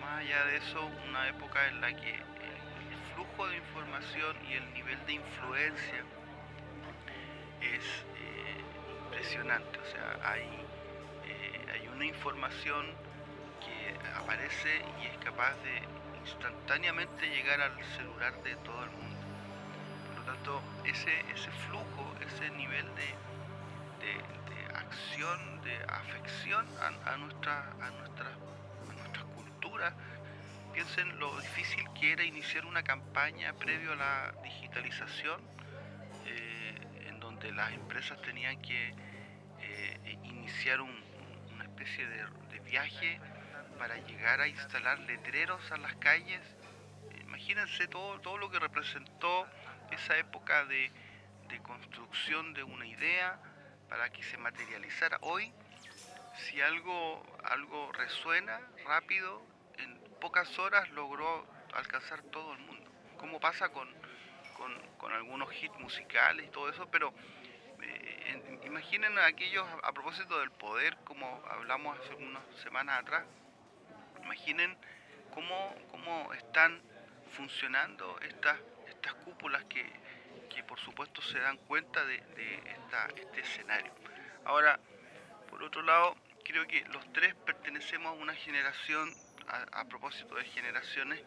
más 0.00 0.20
allá 0.20 0.44
de 0.44 0.56
eso, 0.58 0.84
una 1.08 1.28
época 1.28 1.66
en 1.68 1.80
la 1.80 1.88
que 1.88 2.14
el, 2.14 2.24
flujo 3.14 3.46
de 3.48 3.56
información 3.56 4.36
y 4.48 4.54
el 4.54 4.74
nivel 4.74 5.06
de 5.06 5.12
influencia 5.14 6.02
es 7.60 8.04
impresionante. 9.24 9.80
O 9.80 9.84
sea, 9.84 10.18
hay, 10.22 10.68
eh, 11.22 11.66
hay 11.72 11.88
una 11.88 12.06
información 12.06 12.98
que 13.60 13.98
aparece 14.14 14.84
y 14.96 15.06
es 15.06 15.18
capaz 15.18 15.56
de 15.62 15.88
instantáneamente 16.14 17.28
llegar 17.30 17.60
al 17.60 17.82
celular 17.96 18.40
de 18.42 18.56
todo 18.58 18.84
el 18.84 18.90
mundo. 18.90 19.26
Por 20.04 20.16
lo 20.16 20.24
tanto, 20.24 20.66
ese, 20.84 21.30
ese 21.30 21.50
flujo, 21.52 22.14
ese 22.20 22.50
nivel 22.52 22.94
de, 22.94 23.18
de- 24.00 24.68
acción, 24.74 25.60
de 25.62 25.84
afección 25.88 26.72
a, 26.78 27.12
a 27.14 27.16
nuestra, 27.18 27.76
a, 27.80 27.90
nuestra, 27.92 28.38
a 28.88 28.92
nuestra 28.94 29.24
cultura, 29.26 29.96
piensen 30.72 31.18
lo 31.18 31.40
difícil 31.40 31.84
que 31.94 32.12
era 32.12 32.24
iniciar 32.24 32.66
una 32.66 32.82
campaña 32.82 33.52
previo 33.54 33.92
a 33.92 33.96
la 33.96 34.34
digitalización, 34.42 35.50
eh, 36.24 36.74
en 37.06 37.20
donde 37.20 37.52
las 37.52 37.72
empresas 37.74 38.20
tenían 38.20 38.58
que 38.58 38.94
eh, 40.04 40.18
iniciar 40.24 40.80
un- 40.80 41.04
una 41.54 41.64
especie 41.64 42.06
de, 42.06 42.24
viaje 42.60 43.20
para 43.78 43.96
llegar 43.98 44.40
a 44.40 44.48
instalar 44.48 44.98
letreros 45.00 45.70
a 45.70 45.76
las 45.76 45.94
calles. 45.96 46.42
Imagínense 47.22 47.86
todo, 47.88 48.18
todo 48.20 48.38
lo 48.38 48.50
que 48.50 48.58
representó 48.58 49.46
esa 49.90 50.16
época 50.16 50.64
de, 50.66 50.90
de 51.48 51.60
construcción 51.60 52.52
de 52.54 52.62
una 52.64 52.86
idea 52.86 53.38
para 53.88 54.10
que 54.10 54.22
se 54.22 54.36
materializara. 54.38 55.18
Hoy, 55.20 55.52
si 56.34 56.60
algo, 56.60 57.22
algo 57.44 57.92
resuena 57.92 58.60
rápido, 58.84 59.42
en 59.78 59.98
pocas 60.20 60.58
horas 60.58 60.88
logró 60.90 61.46
alcanzar 61.74 62.22
todo 62.32 62.54
el 62.54 62.60
mundo. 62.60 62.90
Como 63.18 63.38
pasa 63.40 63.68
con, 63.68 63.88
con, 64.52 64.72
con 64.96 65.12
algunos 65.12 65.52
hits 65.62 65.78
musicales 65.78 66.46
y 66.46 66.50
todo 66.50 66.68
eso, 66.70 66.88
pero 66.90 67.12
en- 68.26 68.60
imaginen 68.64 69.18
aquellos, 69.18 69.66
a 69.82 69.92
propósito 69.92 70.38
del 70.40 70.50
poder, 70.50 70.96
como 71.04 71.42
hablamos 71.50 71.98
hace 71.98 72.14
unas 72.14 72.42
semanas 72.62 73.00
atrás, 73.00 73.24
imaginen 74.22 74.76
cómo, 75.32 75.74
cómo 75.90 76.32
están 76.34 76.80
funcionando 77.32 78.18
estas, 78.20 78.58
estas 78.88 79.14
cúpulas 79.14 79.64
que, 79.64 79.84
que 80.54 80.62
por 80.64 80.78
supuesto 80.78 81.20
se 81.22 81.38
dan 81.40 81.56
cuenta 81.58 82.04
de, 82.04 82.16
esta- 82.66 83.08
este 83.16 83.40
escenario. 83.40 83.92
Ahora, 84.44 84.78
por 85.50 85.62
otro 85.62 85.82
lado, 85.82 86.16
creo 86.44 86.66
que 86.66 86.84
los 86.92 87.12
tres 87.12 87.34
pertenecemos 87.46 88.08
a 88.10 88.12
una 88.22 88.34
generación, 88.34 89.14
a, 89.48 89.80
a 89.80 89.84
propósito 89.86 90.34
de 90.36 90.44
generaciones, 90.44 91.20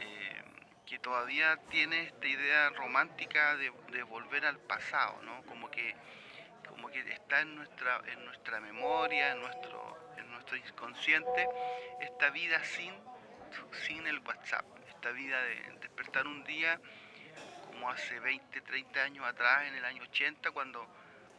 eh, 0.00 0.42
que 0.86 0.98
todavía 0.98 1.56
tiene 1.70 2.04
esta 2.04 2.26
idea 2.26 2.70
romántica 2.70 3.56
de, 3.56 3.72
de 3.92 4.02
volver 4.04 4.46
al 4.46 4.58
pasado, 4.58 5.20
¿no? 5.22 5.42
Como 5.44 5.70
que, 5.70 5.94
como 6.88 7.04
que 7.04 7.12
está 7.12 7.40
en 7.40 7.54
nuestra, 7.56 8.00
en 8.06 8.24
nuestra 8.24 8.60
memoria, 8.60 9.32
en 9.32 9.40
nuestro, 9.40 10.12
en 10.16 10.30
nuestro 10.30 10.56
inconsciente, 10.56 11.48
esta 12.00 12.30
vida 12.30 12.62
sin, 12.64 12.94
sin 13.86 14.06
el 14.06 14.18
WhatsApp, 14.20 14.64
esta 14.88 15.10
vida 15.10 15.42
de 15.42 15.54
despertar 15.80 16.26
un 16.26 16.44
día 16.44 16.80
como 17.66 17.90
hace 17.90 18.18
20, 18.20 18.60
30 18.62 19.02
años 19.02 19.26
atrás, 19.26 19.66
en 19.66 19.74
el 19.74 19.84
año 19.84 20.02
80, 20.04 20.50
cuando 20.52 20.86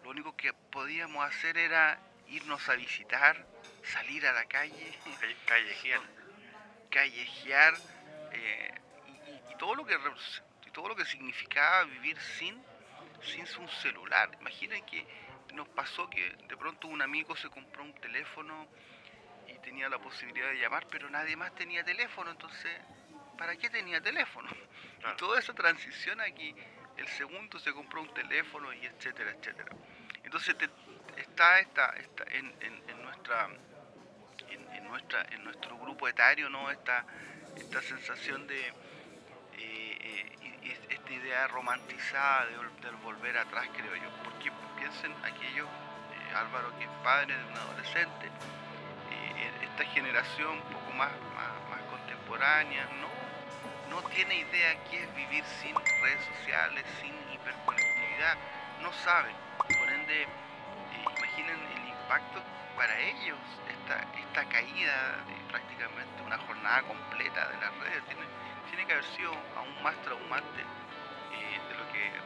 lo 0.04 0.10
único 0.12 0.36
que 0.38 0.54
podíamos 0.54 1.26
hacer 1.26 1.58
era 1.58 2.00
irnos 2.28 2.68
a 2.70 2.76
visitar, 2.76 3.44
salir 3.84 4.28
a 4.28 4.34
la 4.34 4.46
calle, 4.46 4.94
Calle- 5.20 5.36
Callejear. 5.46 6.02
callejear 6.92 7.74
eh, 8.34 8.72
y, 9.08 9.52
y- 9.52 9.56
todo 9.58 9.74
lo 9.76 9.86
que 9.86 9.98
y 10.68 10.72
todo 10.72 10.90
lo 10.90 10.96
que 10.96 11.06
significaba 11.06 11.84
vivir 11.86 12.20
sin 12.38 12.62
sin 13.22 13.46
un 13.60 13.68
celular. 13.68 14.30
Imaginen 14.40 14.86
que 14.86 15.06
nos 15.54 15.68
pasó 15.70 16.10
que 16.10 16.36
de 16.48 16.58
pronto 16.58 16.88
un 16.88 17.02
amigo 17.02 17.36
se 17.36 17.50
compró 17.50 17.84
un 17.84 17.94
teléfono 17.96 18.70
y 19.48 19.58
tenía 19.60 19.90
la 19.90 20.00
posibilidad 20.00 20.50
de 20.50 20.60
llamar, 20.60 20.88
pero 20.90 21.10
nadie 21.10 21.36
más 21.36 21.54
tenía 21.56 21.84
teléfono, 21.84 22.32
entonces 22.32 22.82
¿para 23.38 23.56
qué 23.58 23.70
tenía 23.70 24.02
teléfono? 24.02 24.50
Claro. 25.00 25.16
Y 25.16 25.18
toda 25.18 25.40
esa 25.40 25.54
transición 25.54 26.20
aquí, 26.22 26.54
el 26.98 27.08
segundo 27.08 27.58
se 27.60 27.72
compró 27.74 28.02
un 28.02 28.14
teléfono 28.14 28.74
y 28.74 28.86
etcétera, 28.86 29.32
etcétera. 29.32 29.72
Entonces 30.24 30.58
te- 30.58 30.70
está 31.16 31.60
esta, 31.60 31.88
esta 31.98 32.26
en, 32.32 32.54
en- 32.60 32.84
en 32.88 33.02
nuestra 33.02 33.48
en, 34.48 34.68
en 34.76 34.88
nuestra 34.88 35.26
en 35.32 35.44
nuestro 35.44 35.78
grupo 35.78 36.08
etario 36.08 36.50
no 36.50 36.72
esta 36.72 37.06
esta 37.56 37.82
sensación 37.82 38.48
de 38.48 38.74
idea 41.14 41.48
romantizada 41.48 42.46
del 42.46 42.96
volver 43.04 43.38
atrás 43.38 43.68
creo 43.76 43.96
yo. 43.96 44.10
Porque 44.24 44.52
piensen 44.78 45.14
aquellos 45.24 45.68
eh, 45.68 46.36
Álvaro 46.36 46.78
que 46.78 46.86
es 46.86 46.92
padre 47.04 47.36
de 47.36 47.46
un 47.46 47.58
adolescente 47.58 48.28
eh, 48.28 49.52
esta 49.64 49.86
generación 49.92 50.52
un 50.52 50.74
poco 50.74 50.92
más, 50.94 51.12
más, 51.36 51.70
más 51.70 51.82
contemporánea 51.90 52.86
no 53.02 53.10
no 53.90 54.04
tiene 54.10 54.36
idea 54.36 54.78
qué 54.90 55.04
es 55.04 55.16
vivir 55.16 55.44
sin 55.62 55.76
redes 55.76 56.24
sociales 56.38 56.86
sin 57.02 57.14
hiperconectividad. 57.34 58.38
No 58.82 58.94
saben. 58.94 59.36
Por 59.58 59.90
ende 59.90 60.24
eh, 60.24 60.28
imaginen 61.18 61.58
el 61.76 61.90
impacto 61.90 62.42
para 62.76 62.98
ellos 63.00 63.38
esta, 63.68 64.06
esta 64.18 64.46
caída 64.46 65.18
de 65.28 65.36
prácticamente 65.50 66.22
una 66.24 66.38
jornada 66.38 66.84
completa 66.84 67.50
de 67.50 67.58
las 67.58 67.76
redes. 67.80 68.04
Tiene, 68.06 68.26
tiene 68.70 68.86
que 68.86 68.94
haber 68.94 69.06
sido 69.06 69.34
aún 69.58 69.84
más 69.84 69.96
traumante 70.04 70.64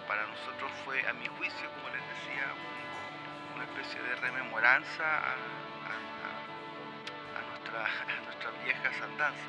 para 0.07 0.25
nosotros 0.27 0.71
fue, 0.85 1.05
a 1.07 1.13
mi 1.13 1.27
juicio, 1.27 1.69
como 1.75 1.89
les 1.89 2.01
decía, 2.07 2.53
un- 2.53 3.55
una 3.55 3.63
especie 3.65 4.01
de 4.01 4.15
rememoranza 4.15 5.03
a, 5.03 5.33
a- 5.33 7.43
nuestra, 7.49 7.83
nuestras 8.25 8.63
viejas 8.63 9.01
andanzas. 9.01 9.47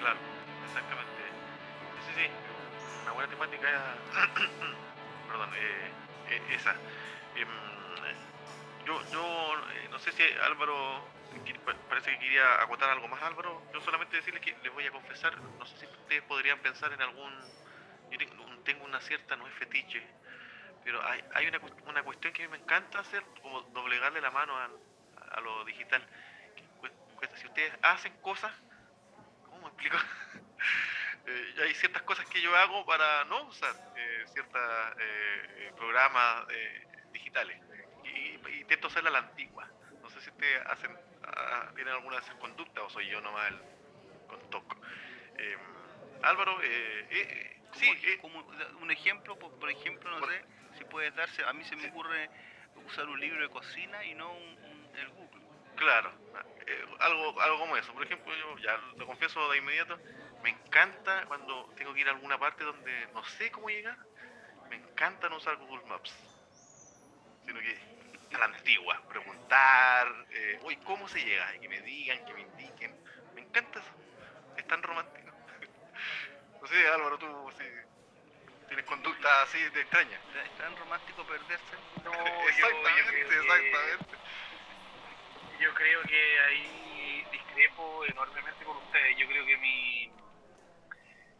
Claro, 0.00 0.18
exactamente. 0.68 1.22
Sí, 2.06 2.12
sí, 2.22 2.30
una 3.02 3.12
buena 3.12 3.28
temática 3.28 3.68
perdón, 5.28 5.50
eh, 5.56 5.90
eh, 6.30 6.42
esa. 6.54 6.74
Em, 7.36 7.48
yo, 8.86 9.00
yo 9.12 9.54
eh, 9.72 9.88
no 9.90 9.98
sé 9.98 10.12
si 10.12 10.22
Álvaro, 10.44 11.04
parece 11.88 12.10
que 12.12 12.18
quería 12.18 12.62
acotar 12.62 12.90
algo 12.90 13.08
más 13.08 13.22
Álvaro. 13.22 13.62
Yo 13.72 13.80
solamente 13.80 14.16
decirles 14.16 14.42
que 14.42 14.54
les 14.62 14.72
voy 14.72 14.86
a 14.86 14.90
confesar, 14.90 15.34
no 15.58 15.66
sé 15.66 15.76
si 15.78 15.86
ustedes 15.86 16.22
podrían 16.24 16.58
pensar 16.60 16.92
en 16.92 17.02
algún, 17.02 17.32
tengo 18.66 18.84
una 18.86 19.00
cierta, 19.02 19.36
no 19.36 19.48
es 19.48 19.54
fetiche, 19.54 20.02
pero 20.84 21.04
hay, 21.06 21.22
hay 21.34 21.48
una, 21.48 21.60
una 21.86 22.04
cuestión 22.04 22.32
que 22.34 22.44
a 22.44 22.46
mí 22.48 22.52
me 22.52 22.58
encanta 22.58 23.00
hacer, 23.00 23.24
como 23.42 23.62
doblegarle 23.74 24.20
la 24.22 24.32
mano 24.32 24.58
al- 24.58 24.80
a, 25.32 25.40
lo 25.42 25.64
digital. 25.66 26.06
Si 27.36 27.46
ustedes 27.46 27.74
hacen 27.82 28.14
cosas, 28.20 28.54
¿cómo 29.42 29.62
me 29.62 29.68
explico? 29.68 29.98
Eh, 31.28 31.54
hay 31.62 31.74
ciertas 31.74 32.02
cosas 32.02 32.26
que 32.28 32.40
yo 32.42 32.54
hago 32.56 32.86
para 32.86 33.24
no 33.26 33.44
usar 33.48 33.76
eh, 33.96 34.24
ciertos 34.28 34.60
programas 35.76 36.46
eh, 36.50 36.86
digitales 37.12 37.58
y, 38.02 38.36
y 38.50 38.60
intento 38.60 38.88
hacerla 38.88 39.10
a 39.10 39.12
la 39.14 39.18
antigua. 39.20 39.68
No 40.02 40.10
sé 40.10 40.20
si 40.20 40.30
ustedes 40.30 40.62
hacen, 40.66 40.98
ah, 41.22 41.72
tienen 41.74 41.94
alguna 41.94 42.16
de 42.16 42.22
esas 42.22 42.36
conductas 42.36 42.84
o 42.84 42.90
soy 42.90 43.08
yo 43.08 43.20
nomás 43.20 43.48
el... 43.50 43.64
con 44.26 44.40
TOC. 44.50 44.78
Em, 45.34 45.60
Álvaro, 46.22 46.60
eh, 46.62 47.06
eh, 47.10 47.55
sí, 47.78 48.18
como, 48.20 48.40
un 48.80 48.90
ejemplo, 48.90 49.38
por, 49.38 49.70
ejemplo, 49.70 50.10
no 50.10 50.26
sé, 50.26 50.44
si 50.78 50.84
puedes 50.84 51.14
darse, 51.14 51.44
a 51.44 51.52
mí 51.52 51.64
se 51.64 51.76
me 51.76 51.88
ocurre 51.88 52.28
usar 52.86 53.08
un 53.08 53.18
libro 53.20 53.40
de 53.40 53.48
cocina 53.48 54.04
y 54.04 54.14
no 54.14 54.32
un, 54.32 54.90
el 54.96 55.08
Google. 55.10 55.42
Claro, 55.76 56.10
algo, 57.00 57.40
algo 57.40 57.58
como 57.58 57.76
eso. 57.76 57.92
Por 57.92 58.04
ejemplo, 58.04 58.34
yo 58.34 58.58
ya 58.58 58.76
lo 58.96 59.06
confieso 59.06 59.50
de 59.50 59.58
inmediato, 59.58 59.98
me 60.42 60.50
encanta 60.50 61.24
cuando 61.26 61.72
tengo 61.76 61.92
que 61.92 62.00
ir 62.00 62.08
a 62.08 62.12
alguna 62.12 62.38
parte 62.38 62.64
donde 62.64 63.08
no 63.12 63.24
sé 63.24 63.50
cómo 63.50 63.68
llegar, 63.68 63.96
me 64.70 64.76
encanta 64.76 65.28
no 65.28 65.36
usar 65.36 65.56
Google 65.56 65.84
Maps, 65.86 66.14
sino 67.44 67.60
que 67.60 67.96
a 68.34 68.38
la 68.38 68.44
antigua, 68.46 69.02
preguntar, 69.08 70.26
eh, 70.30 70.58
oye, 70.62 70.78
¿cómo 70.84 71.08
se 71.08 71.24
llega? 71.24 71.54
Y 71.56 71.60
que 71.60 71.68
me 71.68 71.80
digan, 71.82 72.24
que 72.24 72.34
me 72.34 72.40
indiquen. 72.42 72.94
Me 73.34 73.42
encanta 73.42 73.80
eso, 73.80 73.90
es 74.56 74.66
tan 74.66 74.82
romántico. 74.82 75.25
No 76.66 76.72
sé, 76.72 76.88
Álvaro, 76.88 77.16
tú 77.18 77.26
sí, 77.58 77.64
tienes 78.66 78.84
conducta 78.86 79.42
así 79.42 79.58
de 79.70 79.80
extraña. 79.80 80.18
¿Es 80.44 80.58
tan 80.58 80.76
romántico 80.76 81.24
perderse? 81.24 81.76
No, 82.04 82.12
exactamente, 82.12 83.20
exactamente. 83.20 84.16
yo 85.58 85.74
creo 85.74 86.02
que 86.02 86.40
ahí 86.40 87.26
discrepo 87.32 88.04
enormemente 88.06 88.64
con 88.64 88.76
ustedes. 88.76 89.16
Yo 89.16 89.26
creo 89.26 89.44
que 89.44 89.56
mi 89.56 90.12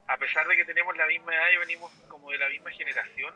a 0.08 0.16
pesar 0.16 0.46
de 0.46 0.56
que 0.56 0.64
tenemos 0.64 0.96
la 0.96 1.06
misma 1.06 1.34
edad 1.34 1.50
y 1.52 1.56
venimos 1.58 1.92
como 2.08 2.30
de 2.30 2.38
la 2.38 2.48
misma 2.48 2.70
generación, 2.70 3.34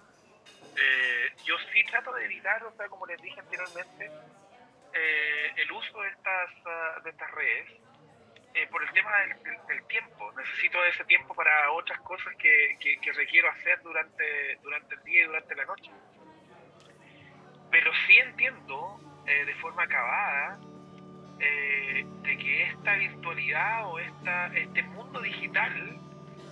eh, 0.77 1.33
yo 1.45 1.57
sí 1.73 1.85
trato 1.85 2.13
de 2.13 2.25
evitar, 2.25 2.65
o 2.65 2.73
sea, 2.77 2.89
como 2.89 3.07
les 3.07 3.21
dije 3.23 3.39
anteriormente, 3.41 4.11
eh, 4.93 5.53
el 5.57 5.71
uso 5.73 6.01
de 6.01 6.09
estas, 6.09 7.05
de 7.05 7.11
estas 7.11 7.31
redes 7.33 7.80
eh, 8.55 8.67
por 8.71 8.83
el 8.83 8.91
tema 8.93 9.11
del, 9.69 9.85
tiempo. 9.87 10.33
Necesito 10.37 10.85
ese 10.85 11.05
tiempo 11.05 11.35
para 11.35 11.73
otras 11.73 12.01
cosas 12.01 12.35
que, 12.37 12.77
que, 12.79 13.13
requiero 13.13 13.51
hacer 13.51 13.81
durante, 13.83 14.57
durante 14.63 14.95
el 14.95 15.03
día 15.03 15.23
y 15.23 15.27
durante 15.27 15.55
la 15.57 15.65
noche. 15.65 15.91
Pero 17.71 17.93
sí 18.07 18.19
entiendo 18.19 19.01
de 19.25 19.55
forma 19.57 19.85
acabada 19.85 20.59
de 21.39 22.37
que 22.37 22.63
esta 22.65 22.95
virtualidad 22.97 23.89
o 23.89 23.99
esta, 23.99 24.47
este 24.49 24.83
mundo 24.83 25.21
digital 25.21 26.01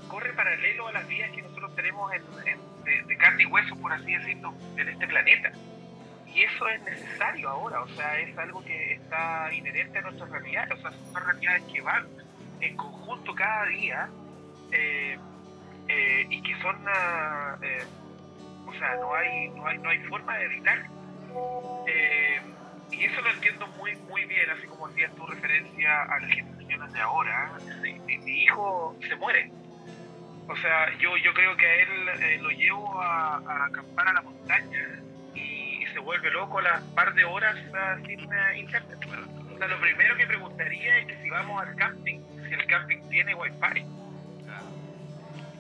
corre 0.09 0.33
paralelo 0.33 0.89
a 0.89 0.93
las 0.93 1.07
vidas 1.07 1.31
que 1.31 1.43
nosotros 1.43 1.75
tenemos 1.77 2.11
de, 2.11 3.17
carne 3.19 3.43
y 3.43 3.47
hueso, 3.47 3.77
por 3.77 3.93
así 3.93 4.13
decirlo, 4.13 4.55
en 4.77 4.89
este 4.89 5.07
planeta. 5.07 5.53
Y 6.35 6.43
eso 6.43 6.69
es 6.69 6.83
necesario 6.83 7.49
ahora, 7.49 7.83
o 7.83 7.89
sea, 7.89 8.19
es 8.19 8.37
algo 8.39 8.63
que 8.65 8.95
está 8.95 9.53
inherente 9.53 9.99
a 9.99 10.03
nuestra 10.03 10.27
realidad, 10.27 10.71
o 10.73 10.77
sea, 10.77 10.93
son 10.93 11.25
realidades 11.25 11.63
que 11.73 11.81
van 11.81 12.07
en 12.61 12.77
conjunto 12.77 13.35
cada 13.35 13.67
día 13.67 14.09
eh, 14.73 15.19
eh, 15.89 16.27
y 16.29 16.43
que 16.43 16.55
son, 16.61 16.77
ah, 16.87 17.57
eh, 17.63 17.85
o 18.67 18.73
sea, 18.75 18.97
no 18.97 19.15
hay, 19.15 19.49
no 19.51 19.67
hay, 19.67 19.79
no 19.79 19.89
hay 19.89 19.99
forma 20.05 20.37
de 20.37 20.45
evitar. 20.45 20.87
y 22.91 23.05
eso 23.05 23.21
lo 23.21 23.31
entiendo 23.31 23.67
muy, 23.79 23.97
muy 23.97 24.25
bien, 24.27 24.51
así 24.51 24.67
como 24.67 24.87
hacías 24.87 25.15
tu 25.15 25.27
referencia 25.27 26.03
a 26.03 26.21
las 26.21 26.31
generaciones 26.31 26.93
de 26.93 27.01
ahora. 27.01 27.53
mi 28.07 28.43
hijo 28.43 28.97
se 29.01 29.17
muere 29.17 29.51
o 30.49 30.57
sea, 30.57 30.91
yo, 30.99 31.15
yo 31.19 31.35
creo 31.35 31.57
que 31.57 31.67
a 31.67 31.75
él 31.75 32.09
eh, 32.23 32.39
lo 32.41 32.49
llevo 32.51 32.99
a, 33.01 33.67
acampar 33.67 34.09
a 34.09 34.13
la 34.15 34.23
montaña 34.23 34.98
vuelve 36.09 36.31
loco 36.31 36.59
a 36.61 36.63
las 36.63 36.83
par 36.95 37.13
de 37.13 37.23
horas 37.23 37.55
uh, 37.69 38.07
sin 38.07 38.25
uh, 38.25 38.57
internet. 38.57 38.99
O 39.55 39.59
sea, 39.59 39.69
lo 39.69 39.79
primero 39.79 40.17
que 40.17 40.27
preguntaría 40.27 41.01
es 41.01 41.07
que 41.07 41.23
si 41.23 41.29
vamos 41.29 41.61
al 41.61 41.77
camping, 41.77 42.21
si 42.49 42.55
el 42.55 42.67
camping 42.67 43.03
tiene 43.11 43.35
wifi. 43.35 43.85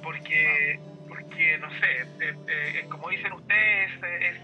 Porque, 0.02 0.80
porque 1.06 1.58
no 1.58 1.68
sé, 1.68 2.00
eh, 2.20 2.34
eh, 2.46 2.86
como 2.88 3.10
dicen 3.10 3.30
ustedes, 3.34 3.90
es, 4.02 4.38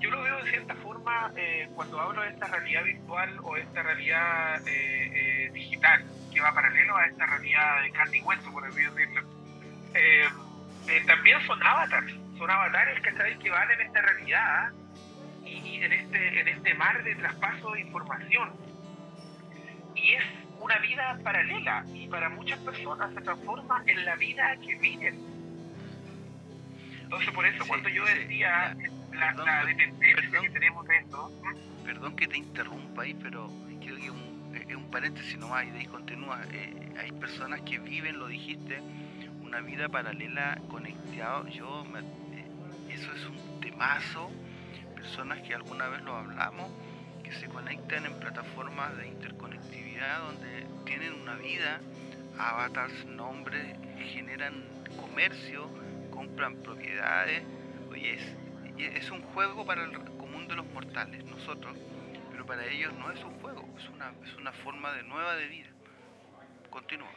yo 0.00 0.10
lo 0.10 0.22
veo 0.22 0.42
de 0.44 0.50
cierta 0.50 0.74
forma 0.76 1.30
cuando 1.74 2.00
hablo 2.00 2.22
de 2.22 2.28
esta 2.30 2.46
realidad 2.46 2.82
virtual 2.84 3.38
o 3.42 3.56
esta 3.58 3.82
realidad 3.82 4.62
digital, 5.52 6.04
que 6.32 6.40
va 6.40 6.54
paralelo 6.54 6.96
a 6.96 7.04
esta 7.04 7.26
realidad 7.26 7.82
de 7.82 7.90
carne 7.90 8.16
y 8.16 8.22
hueso, 8.22 8.50
por 8.50 8.64
así 8.64 8.80
decirlo 8.80 9.20
eh, 9.94 10.28
eh, 10.88 11.02
también 11.06 11.38
son 11.46 11.62
avatars, 11.62 12.12
son 12.38 12.50
avatares 12.50 12.98
que 13.38 13.50
van 13.50 13.70
en 13.72 13.80
esta 13.82 14.00
realidad 14.00 14.72
y, 15.52 15.82
en, 15.82 15.92
este, 15.92 16.40
en 16.40 16.48
este 16.48 16.74
mar 16.74 17.02
de 17.02 17.14
traspaso 17.14 17.72
de 17.72 17.80
información. 17.80 18.52
Y 19.94 20.14
es 20.14 20.24
una 20.60 20.78
vida 20.78 21.18
paralela 21.22 21.84
y 21.92 22.06
para 22.08 22.28
muchas 22.28 22.58
personas 22.60 23.12
se 23.14 23.20
transforma 23.20 23.82
en 23.86 24.04
la 24.04 24.16
vida 24.16 24.56
que 24.64 24.76
viven. 24.76 25.20
Entonces 27.02 27.30
por 27.32 27.44
eso 27.44 27.64
cuando 27.66 27.88
yo 27.88 28.04
decía 28.06 28.74
la, 29.12 29.64
dependencia 29.66 30.40
que 30.40 30.50
tenemos 30.50 30.86
de 30.86 30.96
esto... 30.96 31.30
Perdón 31.84 32.14
que 32.14 32.28
te 32.28 32.38
interrumpa 32.38 33.02
ahí, 33.02 33.14
pero 33.14 33.50
quiero 33.80 33.96
que 33.96 34.10
un, 34.10 34.54
es 34.54 34.76
un 34.76 34.88
paréntesis 34.88 35.36
nomás 35.36 35.66
y 35.66 35.70
de 35.70 35.80
ahí 35.80 35.86
continúa. 35.86 36.40
Eh, 36.52 36.94
hay 36.96 37.10
personas 37.12 37.60
que 37.62 37.78
viven, 37.78 38.20
lo 38.20 38.28
dijiste, 38.28 38.80
una 39.42 39.60
vida 39.60 39.88
paralela 39.88 40.60
conectado, 40.68 41.48
yo 41.48 41.84
eh, 41.96 42.94
eso 42.94 43.12
es 43.12 43.26
un 43.26 43.60
temazo, 43.60 44.30
personas 45.02 45.40
que 45.42 45.52
alguna 45.52 45.88
vez 45.88 46.00
lo 46.02 46.14
hablamos, 46.14 46.70
que 47.24 47.32
se 47.32 47.48
conectan 47.48 48.06
en 48.06 48.20
plataformas 48.20 48.96
de 48.96 49.08
interconectividad 49.08 50.20
donde 50.20 50.64
tienen 50.84 51.12
una 51.14 51.34
vida, 51.34 51.80
avatars, 52.38 53.04
nombres, 53.06 53.76
generan 54.12 54.64
comercio, 55.00 55.68
compran 56.10 56.62
propiedades, 56.62 57.42
oye, 57.90 58.14
es, 58.14 58.96
es 58.96 59.10
un 59.10 59.22
juego 59.34 59.66
para 59.66 59.82
el 59.84 59.92
común 60.16 60.46
de 60.46 60.54
los 60.54 60.66
mortales, 60.66 61.24
nosotros, 61.24 61.76
pero 62.30 62.46
para 62.46 62.64
ellos 62.66 62.92
no 62.94 63.10
es 63.10 63.22
un 63.24 63.40
juego, 63.40 63.68
es 63.76 63.88
una, 63.88 64.12
es 64.24 64.34
una 64.36 64.52
forma 64.52 64.92
de 64.92 65.02
nueva 65.02 65.34
de 65.34 65.46
vida. 65.48 65.70
Continúa. 66.70 67.10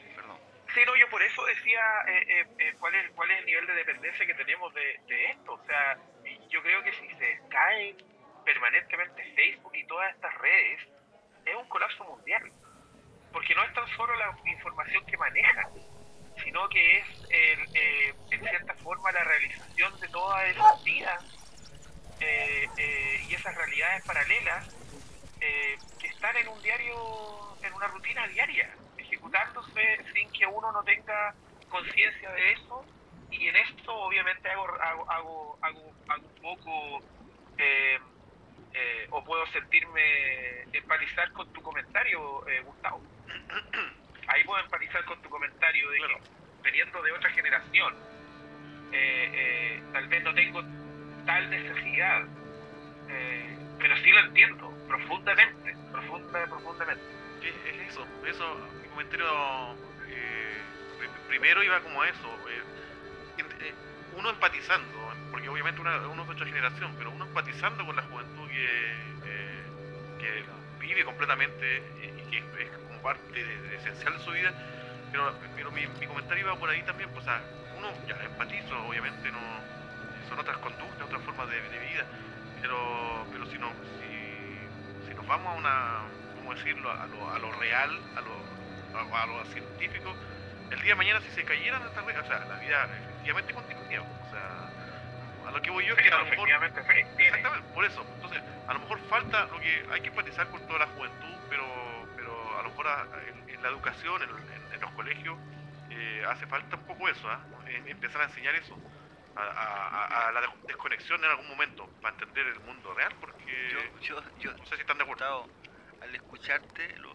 Sí, 0.73 0.81
no, 0.85 0.93
yo 0.97 1.07
por 1.09 1.23
eso 1.23 1.45
decía 1.45 1.79
eh, 2.07 2.25
eh, 2.27 2.45
eh, 2.59 2.75
cuál, 2.79 2.93
es, 2.95 3.09
cuál 3.11 3.31
es 3.31 3.39
el 3.39 3.45
nivel 3.45 3.65
de 3.65 3.73
dependencia 3.75 4.25
que 4.25 4.33
tenemos 4.33 4.73
de, 4.73 5.31
esto. 5.31 5.53
O 5.53 5.65
sea, 5.65 5.97
yo 6.49 6.61
creo 6.61 6.83
que 6.83 6.93
si 6.93 7.07
se 7.15 7.39
cae 7.49 7.95
permanentemente 8.43 9.23
Facebook 9.35 9.75
y 9.75 9.85
todas 9.87 10.13
estas 10.13 10.33
redes, 10.39 10.81
es 11.45 11.55
un 11.55 11.67
colapso 11.67 12.03
mundial. 12.05 12.51
Porque 13.31 13.53
no 13.55 13.63
es 13.63 13.73
tan 13.73 13.87
solo 13.97 14.15
la 14.15 14.33
información 14.45 15.05
que 15.05 15.17
manejan, 15.17 15.65
sino 16.43 16.69
que 16.69 16.99
es 16.99 17.05
en 18.31 18.39
cierta 18.39 18.73
forma 18.75 19.11
la 19.11 19.23
realización 19.23 19.99
de 19.99 20.07
todas 20.09 20.47
esas 20.49 20.83
vidas 20.83 21.19
y 22.19 23.33
esas 23.33 23.55
realidades 23.55 24.03
paralelas 24.05 24.63
que 25.39 26.07
están 26.07 26.37
en 26.37 26.47
un 26.47 26.61
diario, 26.61 27.57
en 27.61 27.73
una 27.73 27.87
rutina 27.87 28.27
diaria 28.27 28.69
ejecutándose 28.97 30.05
sin 30.13 30.31
que 30.31 30.45
uno 30.47 30.71
no 30.71 30.83
tenga 30.83 31.35
conciencia 31.69 32.31
de 32.31 32.53
eso 32.53 32.85
y 33.39 33.47
en 33.47 33.55
esto 33.55 33.93
obviamente 33.95 34.49
hago, 34.49 34.67
hago, 34.81 35.11
hago, 35.11 35.59
hago, 36.07 36.25
un 36.25 36.41
poco 36.41 37.03
eh, 37.57 37.99
eh, 38.73 39.07
o 39.11 39.23
puedo 39.23 39.45
sentirme 39.47 40.63
empatizar 40.73 41.31
con 41.31 41.51
tu 41.53 41.61
comentario 41.61 42.47
eh, 42.47 42.61
Gustavo 42.61 43.01
ahí 44.27 44.43
puedo 44.43 44.63
empatizar 44.63 45.03
con 45.05 45.21
tu 45.21 45.29
comentario 45.29 45.89
de 45.89 45.97
que 45.97 46.21
veniendo 46.63 47.01
de 47.01 47.11
otra 47.11 47.29
generación 47.31 47.93
tal 49.91 50.07
vez 50.07 50.23
no 50.23 50.33
tengo 50.33 50.63
tal 51.25 51.49
necesidad 51.49 52.25
pero 53.77 53.97
sí 53.97 54.11
lo 54.11 54.19
entiendo 54.21 54.73
profundamente 54.87 55.75
profunda, 55.91 56.47
profundamente 56.47 57.03
es 57.43 57.89
eso 57.89 58.07
eso 58.25 58.69
comentario 58.89 59.77
eh, 60.09 60.61
primero 61.27 61.63
iba 61.63 61.81
como 61.81 62.03
eso. 62.03 62.29
Eh, 64.15 64.17
eh, 64.17 64.19
uno 64.19 64.29
empatizando, 64.29 65.13
porque 65.31 65.49
obviamente 65.49 65.81
uno 65.81 65.95
es 65.95 66.01
de 66.01 66.33
otra 66.33 66.45
generación, 66.45 66.95
pero 66.97 67.11
uno 67.11 67.25
empatizando 67.25 67.85
con 67.85 67.95
la 67.95 68.03
juventud 68.03 68.47
que, 68.49 70.45
vive 70.79 71.03
completamente 71.03 71.81
y 71.99 72.29
que 72.29 72.37
es 72.37 72.69
como 72.87 73.01
parte 73.01 73.41
esencial 73.75 74.17
de 74.17 74.23
su 74.23 74.31
vida. 74.31 74.53
Pero, 75.11 75.33
pero 75.55 75.71
mi, 75.71 75.85
comentario 76.05 76.45
iba 76.45 76.55
por 76.59 76.69
ahí 76.69 76.83
también, 76.83 77.09
pues, 77.09 77.25
uno 77.77 77.89
ya 78.07 78.15
empatizo, 78.23 78.77
obviamente, 78.85 79.31
no 79.31 79.39
son 80.29 80.39
otras 80.39 80.57
conductas, 80.57 81.01
otras 81.01 81.21
formas 81.23 81.49
de, 81.49 81.59
vida, 81.59 82.05
pero, 82.61 83.25
pero 83.31 83.45
si, 83.47 83.57
no, 83.57 83.71
si, 83.99 85.07
si 85.07 85.15
nos 85.15 85.25
vamos 85.27 85.53
a 85.53 85.57
una, 85.57 86.01
¿cómo 86.35 86.53
decirlo?, 86.53 86.91
a 86.91 87.07
lo, 87.07 87.31
a 87.31 87.39
lo 87.39 87.51
real, 87.53 87.99
a 88.15 88.21
lo 88.21 88.55
a, 88.95 89.25
lo 89.25 89.45
científico, 89.45 90.13
el 90.71 90.81
día 90.81 90.89
de 90.91 90.95
mañana 90.95 91.21
si 91.21 91.29
se 91.31 91.43
cayeran 91.43 91.81
estas 91.83 92.05
redes, 92.05 92.23
o 92.23 92.27
sea, 92.27 92.45
la 92.45 92.59
vida 92.59 92.87
efectivamente 93.25 93.53
continuaría. 93.53 94.01
O 94.01 94.29
sea, 94.29 95.47
a 95.47 95.51
lo 95.51 95.61
que 95.61 95.71
voy 95.71 95.85
yo 95.85 95.93
es 95.95 96.01
que 96.01 96.09
a 96.09 96.17
lo 96.19 96.25
mejor. 96.25 96.49
Exactamente, 96.49 97.73
por 97.73 97.85
eso. 97.85 98.05
Entonces, 98.15 98.41
a 98.67 98.73
lo 98.73 98.79
mejor 98.79 98.99
falta 99.09 99.45
lo 99.45 99.59
que 99.59 99.85
hay 99.91 100.01
que 100.01 100.09
empatizar 100.09 100.47
con 100.49 100.65
toda 100.67 100.79
la 100.79 100.87
juventud, 100.87 101.35
pero, 101.49 101.65
pero 102.15 102.59
a 102.59 102.63
lo 102.63 102.69
mejor 102.69 102.87
ahora 102.87 103.07
en, 103.47 103.61
la 103.61 103.69
educación, 103.69 104.21
en, 104.21 104.81
los 104.81 104.91
colegios, 104.91 105.37
eh, 105.89 106.23
hace 106.27 106.45
falta 106.45 106.75
un 106.75 106.83
poco 106.83 107.07
eso, 107.09 107.27
¿ah? 107.27 107.39
empezar 107.87 108.21
a 108.21 108.25
enseñar 108.25 108.53
eso, 108.55 108.77
a, 109.35 110.31
la 110.33 110.41
desconexión 110.67 111.23
en 111.23 111.31
algún 111.31 111.47
momento, 111.47 111.87
para 112.01 112.13
entender 112.13 112.45
el 112.47 112.59
mundo 112.59 112.93
real, 112.93 113.13
porque 113.19 113.75
yo, 114.01 114.21
yo, 114.39 114.51
no 114.51 114.65
sé 114.65 114.75
si 114.75 114.81
están 114.81 114.97
de 114.97 115.03
acuerdo. 115.03 115.47
Al 116.01 116.13
escucharte, 116.13 116.93
el, 116.93 117.05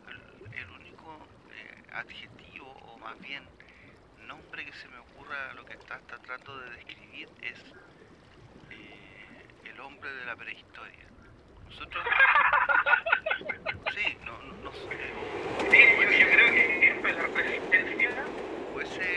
único 0.71 1.29
eh, 1.53 1.83
adjetivo, 1.93 2.67
o 2.67 2.99
más 2.99 3.19
bien 3.21 3.47
nombre 4.31 4.65
que 4.65 4.73
se 4.73 4.87
me 4.89 4.99
ocurra 4.99 5.51
a 5.51 5.55
lo 5.55 5.65
que 5.65 5.75
estás 5.75 6.01
tratando 6.07 6.57
de 6.61 6.71
describir 6.71 7.29
es 7.43 7.59
eh, 8.71 9.71
el 9.71 9.81
hombre 9.81 10.09
de 10.09 10.25
la 10.25 10.37
prehistoria. 10.37 11.07
Nosotros... 11.65 12.05
sí, 13.95 14.17
no, 14.25 14.41
no 14.63 14.73
sé. 14.73 14.99
Sí, 15.71 16.21
yo, 16.21 16.31
creo 16.31 16.53
que 16.53 16.91
es 16.91 17.17
la 17.17 17.27
resistencia 17.27 18.25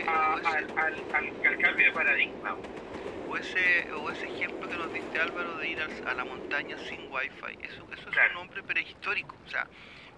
al, 0.08 0.78
al, 0.78 1.58
cambio 1.58 1.86
de 1.86 1.92
paradigma. 1.92 2.56
O 3.28 3.36
ese, 3.36 3.92
o 3.92 4.10
ese 4.10 4.26
ejemplo 4.26 4.68
que 4.68 4.76
nos 4.76 4.92
diste 4.92 5.20
Álvaro 5.20 5.56
de 5.58 5.68
ir 5.68 5.78
a, 5.80 6.14
la 6.14 6.24
montaña 6.24 6.76
sin 6.88 7.10
wifi, 7.12 7.56
eso, 7.62 7.86
eso 7.92 8.10
es 8.10 8.30
un 8.32 8.36
hombre 8.36 8.62
prehistórico. 8.64 9.36
O 9.46 9.48
sea, 9.48 9.66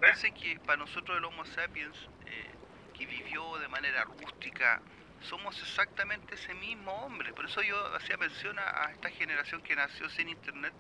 parece 0.01 0.33
que 0.33 0.59
para 0.61 0.79
nosotros 0.79 1.19
el 1.19 1.25
Homo 1.25 1.45
sapiens, 1.45 1.97
eh, 2.27 2.56
que 2.97 3.07
vivió 3.07 3.59
de 3.59 3.69
manera 3.69 4.05
rústica, 4.05 4.81
somos 5.21 5.61
exactamente 5.61 6.35
ese 6.35 6.55
mismo 6.55 6.93
hombre. 7.05 7.33
Por 7.35 7.45
eso 7.47 7.63
yo 7.63 7.77
hacía 7.95 8.17
mención 8.17 8.59
a 8.59 8.91
esta 8.93 9.11
generación 9.11 9.61
que 9.63 9.77
nació 9.77 10.09
sin 10.11 10.29
internet, 10.29 10.73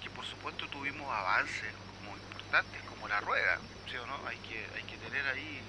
que 0.00 0.10
por 0.10 0.24
supuesto 0.24 0.66
tuvimos 0.68 1.06
avances 1.12 1.74
como 1.86 2.16
importantes, 2.16 2.82
como 2.84 3.08
la 3.08 3.20
rueda, 3.20 3.60
¿sí 3.90 3.96
o 3.96 4.06
no? 4.06 4.26
Hay 4.26 4.38
que, 4.38 4.66
hay 4.74 4.82
que 4.84 4.96
tener 4.98 5.26
ahí, 5.26 5.60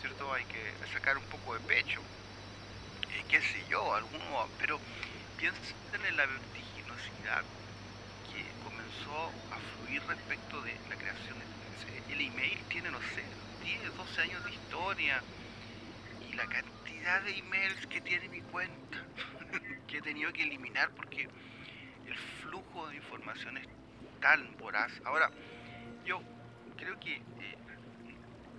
¿cierto? 0.00 0.32
Hay 0.32 0.44
que 0.46 0.74
sacar 0.92 1.18
un 1.18 1.24
poco 1.24 1.54
de 1.54 1.60
pecho. 1.60 2.00
Eh, 3.10 3.24
qué 3.28 3.40
sé 3.40 3.64
yo, 3.68 3.94
alguno, 3.94 4.50
pero 4.58 4.80
piensen 5.36 5.76
en 5.92 6.16
la 6.16 6.26
vertiginosidad 6.26 7.44
que 8.32 8.54
comenzó 8.62 9.32
a 9.50 9.58
fluir 9.58 10.02
respecto 10.06 10.62
de 10.62 10.80
la 10.88 10.96
creación. 10.96 11.36
El 12.08 12.20
email 12.20 12.64
tiene, 12.68 12.90
no 12.90 13.00
sé, 13.14 13.24
10, 13.62 13.96
12 13.96 14.20
años 14.22 14.44
de 14.44 14.50
historia 14.50 15.22
y 16.28 16.32
la 16.34 16.46
cantidad 16.46 17.22
de 17.22 17.38
emails 17.38 17.86
que 17.86 18.00
tiene 18.00 18.28
mi 18.28 18.40
cuenta 18.42 19.04
que 19.86 19.98
he 19.98 20.02
tenido 20.02 20.32
que 20.32 20.42
eliminar 20.42 20.90
porque 20.90 21.28
el 22.06 22.16
flujo 22.40 22.88
de 22.88 22.96
información 22.96 23.56
es 23.58 23.68
tan 24.20 24.56
voraz. 24.58 24.92
Ahora, 25.04 25.30
yo 26.04 26.20
creo 26.76 26.98
que 27.00 27.16
eh, 27.16 27.22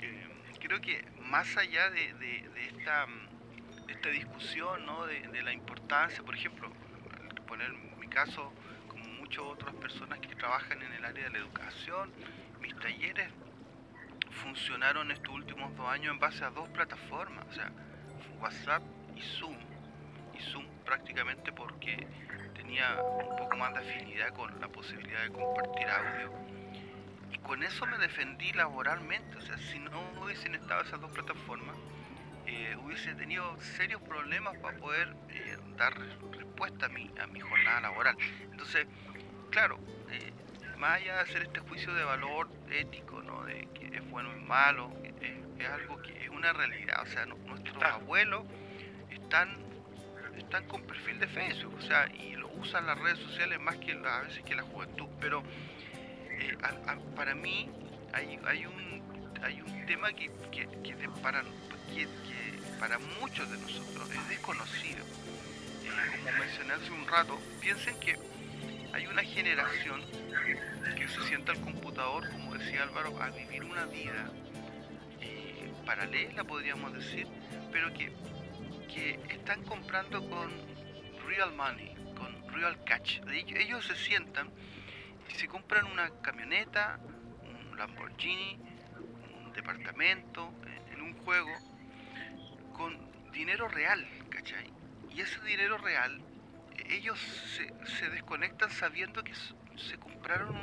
eh, 0.02 0.28
creo 0.60 0.82
que 0.82 1.04
más 1.22 1.58
allá 1.58 1.90
de, 1.90 2.48
esta, 2.68 3.08
esta 3.88 4.10
discusión 4.10 4.86
¿no? 4.86 5.06
de, 5.06 5.42
la 5.42 5.54
importancia, 5.54 6.24
por 6.24 6.36
ejemplo, 6.36 6.72
poner 7.48 7.72
mi 8.00 8.08
caso, 8.08 8.54
como 8.88 9.04
muchas 9.06 9.44
otras 9.44 9.74
personas 9.76 10.20
que 10.20 10.36
trabajan 10.36 10.82
en 10.82 10.94
el 10.94 11.06
área 11.06 11.26
de 11.26 11.30
la 11.32 11.38
educación, 11.40 12.12
mis 12.62 12.76
talleres 12.78 13.32
funcionaron 14.40 15.12
estos 15.12 15.34
últimos 15.34 15.76
dos 15.76 15.88
años 15.88 16.14
en 16.14 16.20
base 16.20 16.44
a 16.44 16.50
dos 16.50 16.68
plataformas, 16.70 17.46
o 17.50 17.54
sea, 17.54 17.72
WhatsApp 18.40 18.82
y 19.16 19.22
Zoom. 19.22 19.58
Y 20.34 20.42
Zoom 20.42 20.66
prácticamente 20.86 21.52
porque 21.52 22.08
tenía 22.56 23.02
un 23.02 23.36
poco 23.36 23.58
más 23.58 23.74
de 23.74 23.80
afinidad 23.80 24.34
con 24.34 24.60
la 24.60 24.68
posibilidad 24.68 25.24
de 25.24 25.32
compartir 25.32 25.88
audio. 25.88 26.32
Y 27.32 27.38
con 27.40 27.64
eso 27.64 27.86
me 27.86 27.98
defendí 27.98 28.52
laboralmente, 28.54 29.38
o 29.38 29.42
sea, 29.42 29.58
si 29.58 29.80
no 29.80 30.02
hubiesen 30.22 30.56
estado 30.56 30.82
esas 30.82 31.00
dos 31.00 31.12
plataformas, 31.12 31.76
eh, 32.46 32.76
hubiese 32.84 33.14
tenido 33.16 33.60
serios 33.62 34.02
problemas 34.02 34.58
para 34.58 34.78
poder 34.78 35.16
eh, 35.30 35.58
dar 35.78 35.94
respuesta 36.32 36.88
a 36.88 36.90
mi, 36.90 37.12
a 37.22 37.28
mi 37.28 37.40
jornada 37.40 37.82
laboral. 37.82 38.18
Entonces, 38.52 38.88
claro, 39.52 39.78
eh, 40.10 40.34
más 40.80 41.02
allá 41.02 41.16
de 41.16 41.22
hacer 41.22 41.42
este 41.44 41.60
juicio 41.60 41.94
de 41.94 42.04
valor 42.04 42.50
ético, 42.72 43.22
¿no? 43.22 43.44
de 43.44 43.68
que 43.74 43.98
es 43.98 44.10
bueno 44.10 44.30
y 44.36 44.40
malo, 44.42 44.92
es 45.60 45.68
algo 45.68 46.02
que 46.02 46.24
es 46.24 46.30
una 46.30 46.54
realidad, 46.54 47.04
o 47.04 47.06
sea, 47.06 47.26
nuestros 47.26 47.84
abuelos 47.84 48.46
están, 49.12 49.58
están 50.38 50.66
con 50.68 50.82
perfil 50.84 51.20
de 51.20 51.28
Facebook, 51.28 51.76
o 51.78 51.82
sea, 51.82 52.08
y 52.14 52.36
lo 52.36 52.48
usan 52.54 52.88
las 52.88 52.98
redes 52.98 53.20
sociales 53.20 53.60
más 53.60 53.76
que 53.78 53.92
a 53.92 54.22
veces 54.22 54.42
que 54.44 54.56
la 54.56 54.64
juventud, 54.64 55.08
pero 55.20 55.44
para 57.16 57.36
mí 57.36 57.70
hay, 58.14 58.40
hay, 58.46 58.66
un, 58.66 59.38
hay 59.44 59.62
un 59.62 59.86
tema 59.86 60.14
que, 60.14 60.32
que, 60.52 60.66
para, 61.22 61.44
que, 61.94 62.08
para 62.80 62.98
muchos 63.20 63.52
de 63.52 63.58
nosotros 63.58 64.10
es 64.12 64.30
desconocido. 64.30 65.04
como 66.24 66.38
mencioné 66.40 66.74
hace 66.74 66.92
un 66.92 67.06
rato, 67.06 67.38
piensen 67.60 68.00
que 68.00 68.18
hay 68.94 69.08
una 69.08 69.24
generación 69.24 70.02
que 70.96 71.08
se 71.08 71.22
sienta 71.24 71.52
al 71.52 71.62
computador, 71.62 72.30
como 72.32 72.56
decía 72.56 72.84
Álvaro, 72.84 73.22
a 73.22 73.30
vivir 73.30 73.64
una 73.64 73.86
vida 73.86 74.32
eh, 75.22 75.72
paralela, 75.86 76.44
podríamos 76.44 76.94
decir, 76.94 77.28
pero 77.72 77.94
que, 77.94 78.12
que 78.94 79.20
están 79.30 79.64
comprando 79.64 80.28
con 80.30 80.50
real 81.28 81.54
money, 81.54 81.94
con 82.16 82.54
real 82.54 82.84
catch. 82.84 83.20
Ellos 83.28 83.86
se 83.86 83.96
sientan 83.96 84.50
y 85.30 85.36
se 85.36 85.48
compran 85.48 85.86
una 85.86 86.10
camioneta, 86.22 87.00
un 87.44 87.78
Lamborghini, 87.78 88.60
un 89.46 89.54
departamento, 89.54 90.52
eh, 90.66 90.94
en 90.94 91.02
un 91.02 91.14
juego, 91.24 91.52
con 92.74 92.98
dinero 93.32 93.68
real, 93.68 94.08
¿cachai? 94.30 94.72
Y 95.12 95.22
ese 95.22 95.40
dinero 95.42 95.78
real 95.78 96.22
ellos 96.90 97.20
se, 97.86 98.10
desconectan 98.10 98.70
sabiendo 98.72 99.24
que 99.24 99.34
se 99.34 99.98
compraron 100.00 100.56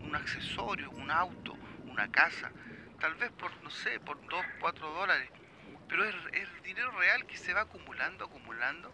un, 0.00 0.16
accesorio, 0.16 0.90
un 0.90 1.10
auto, 1.10 1.56
una 1.84 2.10
casa, 2.10 2.50
tal 2.98 3.14
vez 3.16 3.30
por, 3.32 3.54
no 3.62 3.70
sé, 3.70 4.00
por 4.00 4.18
2, 4.26 4.44
4 4.60 4.90
dólares, 4.90 5.30
pero 5.86 6.04
es, 6.04 6.14
es 6.32 6.62
dinero 6.62 6.90
real 6.92 7.26
que 7.26 7.36
se 7.36 7.52
va 7.52 7.62
acumulando, 7.62 8.24
acumulando, 8.24 8.92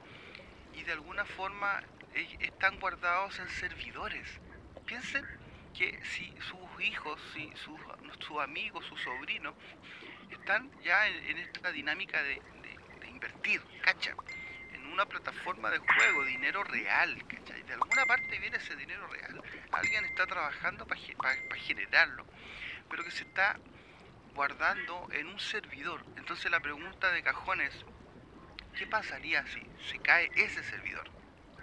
y 0.74 0.82
de 0.82 0.92
alguna 0.92 1.24
forma 1.24 1.82
están 2.40 2.78
guardados 2.80 3.38
en 3.38 3.48
servidores. 3.48 4.40
Piensen 4.86 5.24
que 5.72 5.98
si 6.04 6.34
sus 6.40 6.84
hijos, 6.84 7.20
si 7.32 7.52
sus, 7.56 7.80
sus 8.18 8.40
amigos, 8.40 8.84
sus 8.86 9.00
sobrinos, 9.00 9.54
están 10.30 10.70
ya 10.82 11.06
en, 11.06 11.38
esta 11.38 11.70
dinámica 11.70 12.22
de, 12.22 12.42
de 13.00 13.08
invertir, 13.08 13.62
¿cacha? 13.82 14.14
Una 14.94 15.06
plataforma 15.06 15.70
de 15.70 15.78
juego, 15.78 16.24
dinero 16.24 16.62
real, 16.62 17.26
¿cachai? 17.26 17.62
De 17.64 17.72
alguna 17.72 18.06
parte 18.06 18.38
viene 18.38 18.56
ese 18.56 18.76
dinero 18.76 19.06
real. 19.08 19.42
Alguien 19.72 20.04
está 20.04 20.24
trabajando 20.24 20.86
para 20.86 21.00
generarlo, 21.56 22.24
pero 22.88 23.02
que 23.02 23.10
se 23.10 23.24
está 23.24 23.58
guardando 24.34 25.08
en 25.10 25.26
un 25.26 25.40
servidor. 25.40 26.04
Entonces 26.16 26.48
la 26.48 26.60
pregunta 26.60 27.10
de 27.10 27.24
cajón 27.24 27.60
es, 27.60 27.84
¿qué 28.78 28.86
pasaría 28.86 29.44
si 29.48 29.62
se 29.90 29.98
cae 29.98 30.30
ese 30.36 30.62
servidor? 30.62 31.10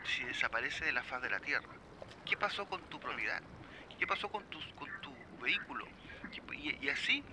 Si 0.04 0.26
desaparece 0.26 0.84
de 0.84 0.91
la 0.91 1.04
faz 1.04 1.22
de 1.22 1.30
la 1.30 1.39
Tierra. 1.39 1.74
¿Qué 2.26 2.36
pasó 2.36 2.67
con 2.67 2.82
tu 2.89 3.00
propiedad? 3.00 3.41
¿Qué 3.98 4.06
pasó 4.06 4.30
con 4.30 4.44
tu, 4.50 4.60
con 4.76 4.89
tu 5.02 5.15
vehículo? 5.41 5.88
Y, 6.54 6.89
así, 6.89 7.24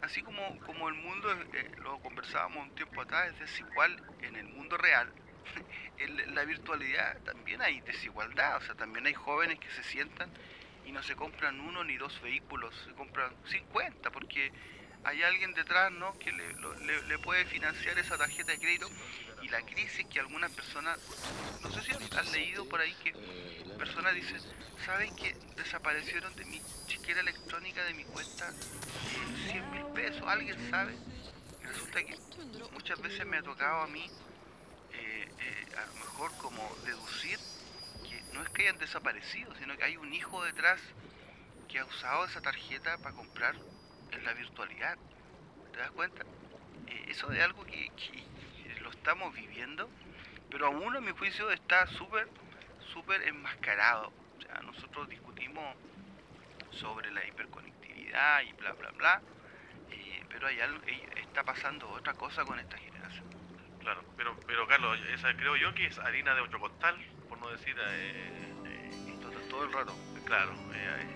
así 0.00 0.22
como, 0.22 0.58
como 0.60 0.88
el 0.88 0.94
mundo, 0.94 1.32
eh, 1.52 1.72
lo 1.78 1.98
conversábamos 2.00 2.68
un 2.68 2.74
tiempo 2.74 3.00
atrás, 3.02 3.30
es 3.32 3.40
desigual 3.40 4.02
en 4.20 4.36
el 4.36 4.46
mundo 4.48 4.76
real, 4.78 5.12
en 5.98 6.34
la 6.34 6.44
virtualidad 6.44 7.18
también 7.24 7.60
hay 7.62 7.80
desigualdad, 7.82 8.56
o 8.56 8.60
sea, 8.62 8.74
también 8.74 9.06
hay 9.06 9.14
jóvenes 9.14 9.58
que 9.58 9.70
se 9.70 9.82
sientan 9.84 10.30
y 10.86 10.92
no 10.92 11.02
se 11.02 11.14
compran 11.14 11.60
uno 11.60 11.84
ni 11.84 11.96
dos 11.96 12.20
vehículos, 12.22 12.74
se 12.84 12.92
compran 12.94 13.30
50 13.46 14.10
porque 14.10 14.52
hay 15.04 15.22
alguien 15.22 15.54
detrás 15.54 15.92
¿no? 15.92 16.18
que 16.18 16.32
le, 16.32 17.18
puede 17.18 17.44
financiar 17.46 17.98
esa 17.98 18.18
tarjeta 18.18 18.52
de 18.52 18.58
crédito 18.58 18.88
y 19.42 19.48
la 19.48 19.62
crisis 19.62 20.06
que 20.06 20.20
algunas 20.20 20.50
personas, 20.52 20.98
no 21.62 21.70
sé 21.70 21.82
si 21.82 21.92
han 21.92 22.32
leído 22.32 22.68
por 22.68 22.80
ahí 22.80 22.94
que 23.02 23.12
personas 23.78 24.14
dicen, 24.14 24.40
¿saben 24.84 25.14
que 25.16 25.34
desaparecieron 25.56 26.34
de 26.36 26.44
mi 26.44 26.60
chiquera 26.86 27.20
electrónica 27.20 27.84
de 27.84 27.94
mi 27.94 28.04
cuenta 28.04 28.52
100 29.50 29.70
mil 29.70 29.86
pesos? 29.94 30.22
¿Alguien 30.26 30.70
sabe? 30.70 30.94
Y 31.62 31.66
resulta 31.66 32.04
que 32.04 32.18
muchas 32.72 33.00
veces 33.00 33.26
me 33.26 33.38
ha 33.38 33.42
tocado 33.42 33.82
a 33.82 33.86
mí 33.86 34.10
eh, 35.40 35.66
a 35.76 35.86
lo 35.86 35.94
mejor 35.94 36.36
como 36.38 36.76
deducir 36.84 37.38
que 38.04 38.22
no 38.34 38.42
es 38.42 38.48
que 38.50 38.62
hayan 38.62 38.78
desaparecido, 38.78 39.54
sino 39.56 39.76
que 39.76 39.84
hay 39.84 39.96
un 39.96 40.12
hijo 40.12 40.44
detrás 40.44 40.80
que 41.68 41.78
ha 41.78 41.84
usado 41.84 42.24
esa 42.24 42.40
tarjeta 42.40 42.98
para 42.98 43.14
comprar 43.14 43.54
en 44.12 44.24
la 44.24 44.32
virtualidad. 44.34 44.96
¿Te 45.72 45.78
das 45.78 45.90
cuenta? 45.92 46.22
Eh, 46.88 47.06
eso 47.08 47.30
es 47.32 47.40
algo 47.42 47.64
que, 47.64 47.90
lo 48.80 48.90
estamos 48.90 49.34
viviendo, 49.34 49.90
pero 50.50 50.66
aún 50.66 50.96
a 50.96 51.00
mi 51.00 51.12
juicio 51.12 51.50
está 51.50 51.86
súper, 51.86 52.28
súper 52.92 53.22
enmascarado. 53.22 54.12
O 54.38 54.42
sea, 54.42 54.60
nosotros 54.62 55.08
discutimos 55.08 55.76
sobre 56.70 57.10
la 57.12 57.26
hiperconectividad 57.26 58.42
y 58.42 58.52
bla, 58.54 58.72
bla, 58.72 58.90
bla. 58.92 59.22
Eh, 59.90 60.24
pero 60.28 60.46
hay 60.46 60.58
está 61.16 61.44
pasando 61.44 61.88
otra 61.90 62.14
cosa 62.14 62.44
con 62.44 62.58
esta 62.58 62.76
generación. 62.78 63.39
Claro, 63.80 64.02
pero, 64.16 64.36
pero 64.46 64.66
Carlos, 64.66 64.98
esa 65.12 65.34
creo 65.36 65.56
yo 65.56 65.74
que 65.74 65.86
es 65.86 65.98
harina 65.98 66.34
de 66.34 66.42
otro 66.42 66.60
costal, 66.60 66.96
por 67.28 67.38
no 67.38 67.50
decir 67.50 67.74
eh, 67.78 68.52
eh, 68.66 69.18
todo, 69.20 69.32
todo 69.48 69.64
el 69.64 69.72
rato. 69.72 69.94
Claro, 70.24 70.52
eh, 70.74 71.06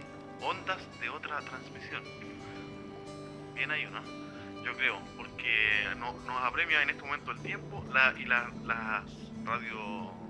ondas 0.40 1.00
de 1.00 1.08
otra 1.10 1.40
transmisión. 1.40 2.02
Bien 3.54 3.70
ahí, 3.70 3.86
¿no? 3.86 4.02
Yo 4.64 4.74
creo, 4.76 4.98
porque 5.16 5.86
no, 5.98 6.12
nos 6.26 6.42
apremia 6.42 6.82
en 6.82 6.90
este 6.90 7.02
momento 7.02 7.30
el 7.32 7.42
tiempo 7.42 7.84
la, 7.90 8.14
y 8.18 8.24
la, 8.24 8.50
las 8.64 9.04
radio... 9.44 10.23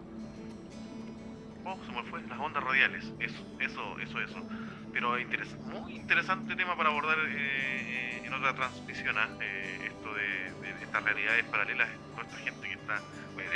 Oh, 1.66 1.78
fue, 2.10 2.22
las 2.28 2.38
ondas 2.38 2.62
radiales, 2.62 3.12
eso, 3.18 3.42
eso, 3.58 3.98
eso, 3.98 4.20
eso. 4.20 4.48
Pero 4.92 5.16
muy 5.64 5.96
interesante 5.96 6.54
tema 6.56 6.76
para 6.76 6.90
abordar 6.90 7.18
eh, 7.18 7.32
eh, 7.32 8.22
en 8.24 8.32
otra 8.34 8.54
transmisión, 8.54 9.16
¿ah? 9.18 9.28
Eh, 9.40 9.90
esto 9.90 10.14
de, 10.14 10.82
estas 10.82 11.02
realidades 11.02 11.44
paralelas 11.46 11.88
con 12.14 12.26
esta 12.26 12.38
gente 12.38 12.68
que 12.68 12.74
está... 12.74 13.02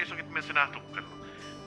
Eso 0.02 0.16
que 0.16 0.22
mencionabas 0.24 0.72
tú, 0.72 0.80
Carlos. 0.92 1.12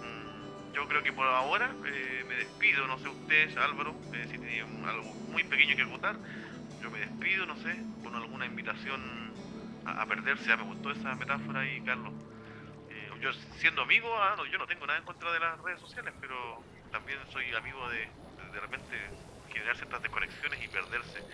Mm, 0.02 0.74
Yo 0.74 0.88
creo 0.88 1.04
que 1.04 1.14
por 1.14 1.28
ahora 1.28 1.72
eh, 1.86 2.26
me 2.28 2.36
despido, 2.36 2.88
no 2.88 2.98
sé 2.98 3.08
ustedes, 3.08 3.56
Álvaro, 3.58 3.96
si 4.12 4.38
tiene 4.38 4.62
algo 4.62 5.14
muy 5.32 5.44
pequeño 5.44 5.76
que 5.76 5.84
acotar. 5.84 6.16
Yo 6.82 6.90
me 6.90 7.00
despido, 7.00 7.46
no 7.46 7.56
sé, 7.58 7.76
con 8.04 8.16
alguna 8.16 8.46
invitación 8.48 9.02
a, 9.86 10.02
a 10.02 10.06
perderse. 10.08 10.52
Ah, 10.52 10.58
me 10.58 10.64
gustó 10.64 10.92
esa 10.92 11.16
metáfora 11.16 11.62
ahí, 11.62 11.82
Carlos. 11.82 12.14
Yo 13.22 13.32
siendo 13.34 13.84
amigo, 13.84 14.08
ah, 14.22 14.36
no, 14.38 14.46
yo 14.48 14.58
no 14.58 14.68
tengo 14.68 14.86
nada 14.88 15.00
en 15.00 15.06
contra 15.06 15.32
de 15.32 15.40
las 15.40 15.60
redes 15.62 15.80
sociales, 15.80 16.16
pero 16.20 16.68
también 16.90 17.26
soy 17.28 17.54
amigo 17.56 17.90
de 17.90 18.00
de, 18.38 18.50
de 18.52 18.60
repente 18.62 19.14
generar 19.48 19.76
ciertas 19.78 20.02
desconexiones 20.02 20.62
y 20.62 20.68
perderse. 20.70 21.26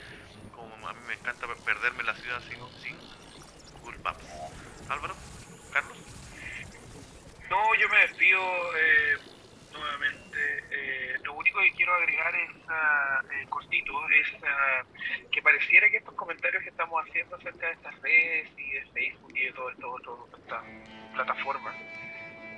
Como 0.52 0.88
a 0.88 0.94
mí 0.94 1.02
me 1.02 1.16
encanta 1.16 1.48
per- 1.48 1.62
perderme 1.64 2.02
en 2.02 2.08
la 2.08 2.16
ciudad 2.16 2.42
sin, 2.42 2.60
sin 2.76 2.98
Google 3.72 4.00
Maps. 4.00 4.26
Álvaro, 4.88 5.18
Carlos. 5.70 5.98
No, 7.50 7.76
yo 7.76 7.88
me 7.90 8.00
despido 8.00 8.40
eh, 8.78 9.18
nuevamente. 9.78 10.38
Eh, 10.72 11.16
lo 11.24 11.34
único 11.34 11.60
que 11.62 11.72
quiero 11.74 11.94
agregar 11.96 12.36
es 12.36 12.52
ah, 12.70 13.22
eh, 13.32 13.46
cortito, 13.50 13.94
es 14.10 14.28
ah, 14.44 14.84
que 15.32 15.42
pareciera 15.42 15.90
que 15.90 15.98
estos 15.98 16.16
comentarios 16.16 16.64
que 16.64 16.70
estamos 16.70 17.02
haciendo 17.08 17.36
acerca 17.36 17.68
de 17.68 17.74
estas 17.74 18.02
redes 18.02 18.50
y 18.58 18.72
de 18.72 18.82
Facebook 18.94 19.32
y 19.36 19.44
de 19.46 19.54
todo- 19.54 20.30
estas 20.38 20.64
plataformas, 21.14 21.76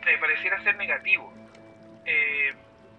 eh, 0.08 0.17
pareciera 0.19 0.62
ser 0.63 0.75
negativo. 0.77 1.34
Eh, 2.05 2.53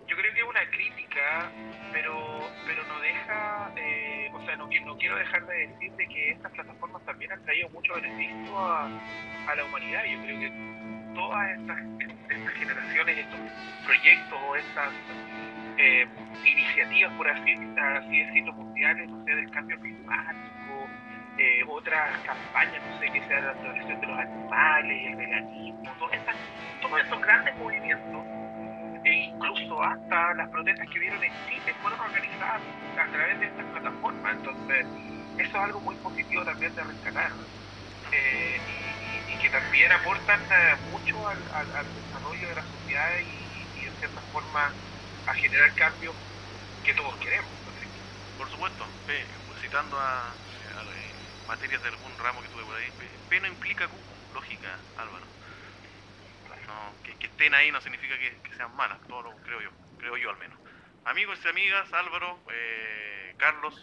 yo 0.06 0.16
creo 0.16 0.34
que 0.34 0.40
es 0.40 0.46
una 0.46 0.68
crítica, 0.70 1.50
pero 1.92 2.50
pero 2.66 2.82
no 2.84 3.00
deja, 3.00 3.72
eh, 3.76 4.28
o 4.32 4.44
sea, 4.44 4.56
no, 4.56 4.66
no 4.68 4.96
quiero 4.98 5.16
dejar 5.16 5.46
de 5.46 5.66
decir 5.68 5.92
de 5.92 6.08
que 6.08 6.30
estas 6.32 6.50
plataformas 6.52 7.04
también 7.04 7.30
han 7.32 7.44
traído 7.44 7.68
mucho 7.70 7.94
beneficio 7.94 8.58
a, 8.58 8.86
a 9.48 9.54
la 9.54 9.64
humanidad. 9.64 10.04
Yo 10.04 10.20
creo 10.22 10.40
que 10.40 11.14
todas 11.14 11.58
estas, 11.58 11.78
generaciones, 12.54 13.18
estos 13.18 13.40
proyectos 13.84 14.38
o 14.48 14.56
estas 14.56 14.92
eh, 15.78 16.06
iniciativas, 16.44 17.12
por 17.14 17.28
así, 17.28 17.56
así 17.96 18.24
decirlo, 18.24 18.52
mundiales, 18.52 19.08
no 19.08 19.24
sé, 19.24 19.34
del 19.34 19.50
cambio 19.50 19.78
climático, 19.80 20.88
eh, 21.38 21.64
otras 21.68 22.18
campañas, 22.20 22.82
no 22.90 22.98
sé, 22.98 23.10
que 23.10 23.26
sea 23.26 23.40
la 23.40 23.54
protección 23.54 24.00
de 24.00 24.06
los 24.06 24.18
animales, 24.18 25.06
el 25.06 25.16
veganismo, 25.16 25.92
todas 25.98 26.20
todos 26.80 27.00
estos 27.00 27.20
grandes 27.22 27.56
movimientos, 27.56 28.24
e 29.04 29.12
incluso 29.12 29.82
hasta 29.82 30.34
las 30.34 30.48
protestas 30.50 30.86
que 30.90 30.98
vieron 30.98 31.22
en 31.24 31.32
Chile 31.48 31.74
fueron 31.80 32.00
organizadas 32.00 32.60
a 32.98 33.06
través 33.06 33.40
de 33.40 33.46
estas 33.46 33.64
plataformas. 33.66 34.36
Entonces, 34.36 34.86
eso 35.38 35.48
es 35.48 35.54
algo 35.54 35.80
muy 35.80 35.96
positivo 35.96 36.44
también 36.44 36.74
de 36.74 36.82
rescatar. 36.84 37.32
Eh, 38.12 38.60
y, 38.68 38.99
y- 39.34 39.38
que 39.38 39.50
también 39.50 39.92
aportan 39.92 40.40
eh, 40.40 40.76
mucho 40.84 41.26
al, 41.28 41.38
al- 41.52 41.72
al 41.72 41.94
desarrollo 41.94 42.48
de 42.48 42.54
la 42.54 42.64
sociedad 42.66 43.10
y, 43.24 43.70
y 43.74 43.86
en 43.86 43.94
cierta 43.98 44.22
forma 44.32 44.74
a 45.26 45.34
generar 45.34 45.74
cambios 45.74 46.16
que 46.82 46.94
todos 46.94 47.16
queremos. 47.18 47.54
Por 48.36 48.50
supuesto, 48.50 48.90
P, 49.04 49.28
citando 49.60 49.98
a, 50.00 50.32
a, 50.32 50.82
eh, 50.94 51.34
materias 51.46 51.82
de 51.82 51.88
algún 51.88 52.16
ramo 52.18 52.42
que 52.42 52.48
tuve 52.48 52.64
por 52.64 52.74
ahí, 52.76 52.90
P, 52.92 53.20
P 53.28 53.40
no 53.40 53.46
implica 53.48 53.88
Q, 53.88 54.02
lógica, 54.30 54.84
Álvaro. 54.96 55.28
No, 56.66 56.98
que, 57.02 57.16
que 57.18 57.26
estén 57.28 57.54
ahí 57.54 57.70
no 57.72 57.80
significa 57.80 58.18
que, 58.18 58.40
que 58.42 58.52
sean 58.54 58.72
malas, 58.74 59.00
todo 59.08 59.22
lo 59.22 59.36
creo 59.42 59.60
yo, 59.60 59.70
creo 59.96 60.16
yo 60.16 60.30
al 60.30 60.36
menos. 60.38 60.58
Amigos 61.04 61.44
y 61.44 61.48
amigas, 61.48 61.92
Álvaro, 61.94 62.42
eh, 62.52 63.34
Carlos, 63.38 63.74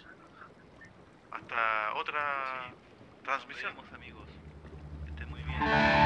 hasta 1.31 1.93
otra 1.95 2.75
transmisión. 3.23 3.75
Nos 3.75 3.83
vemos, 3.85 3.93
amigos. 3.93 4.16
Que 5.57 5.63
estén 5.63 5.71
muy 5.71 5.87
bien. 5.87 5.96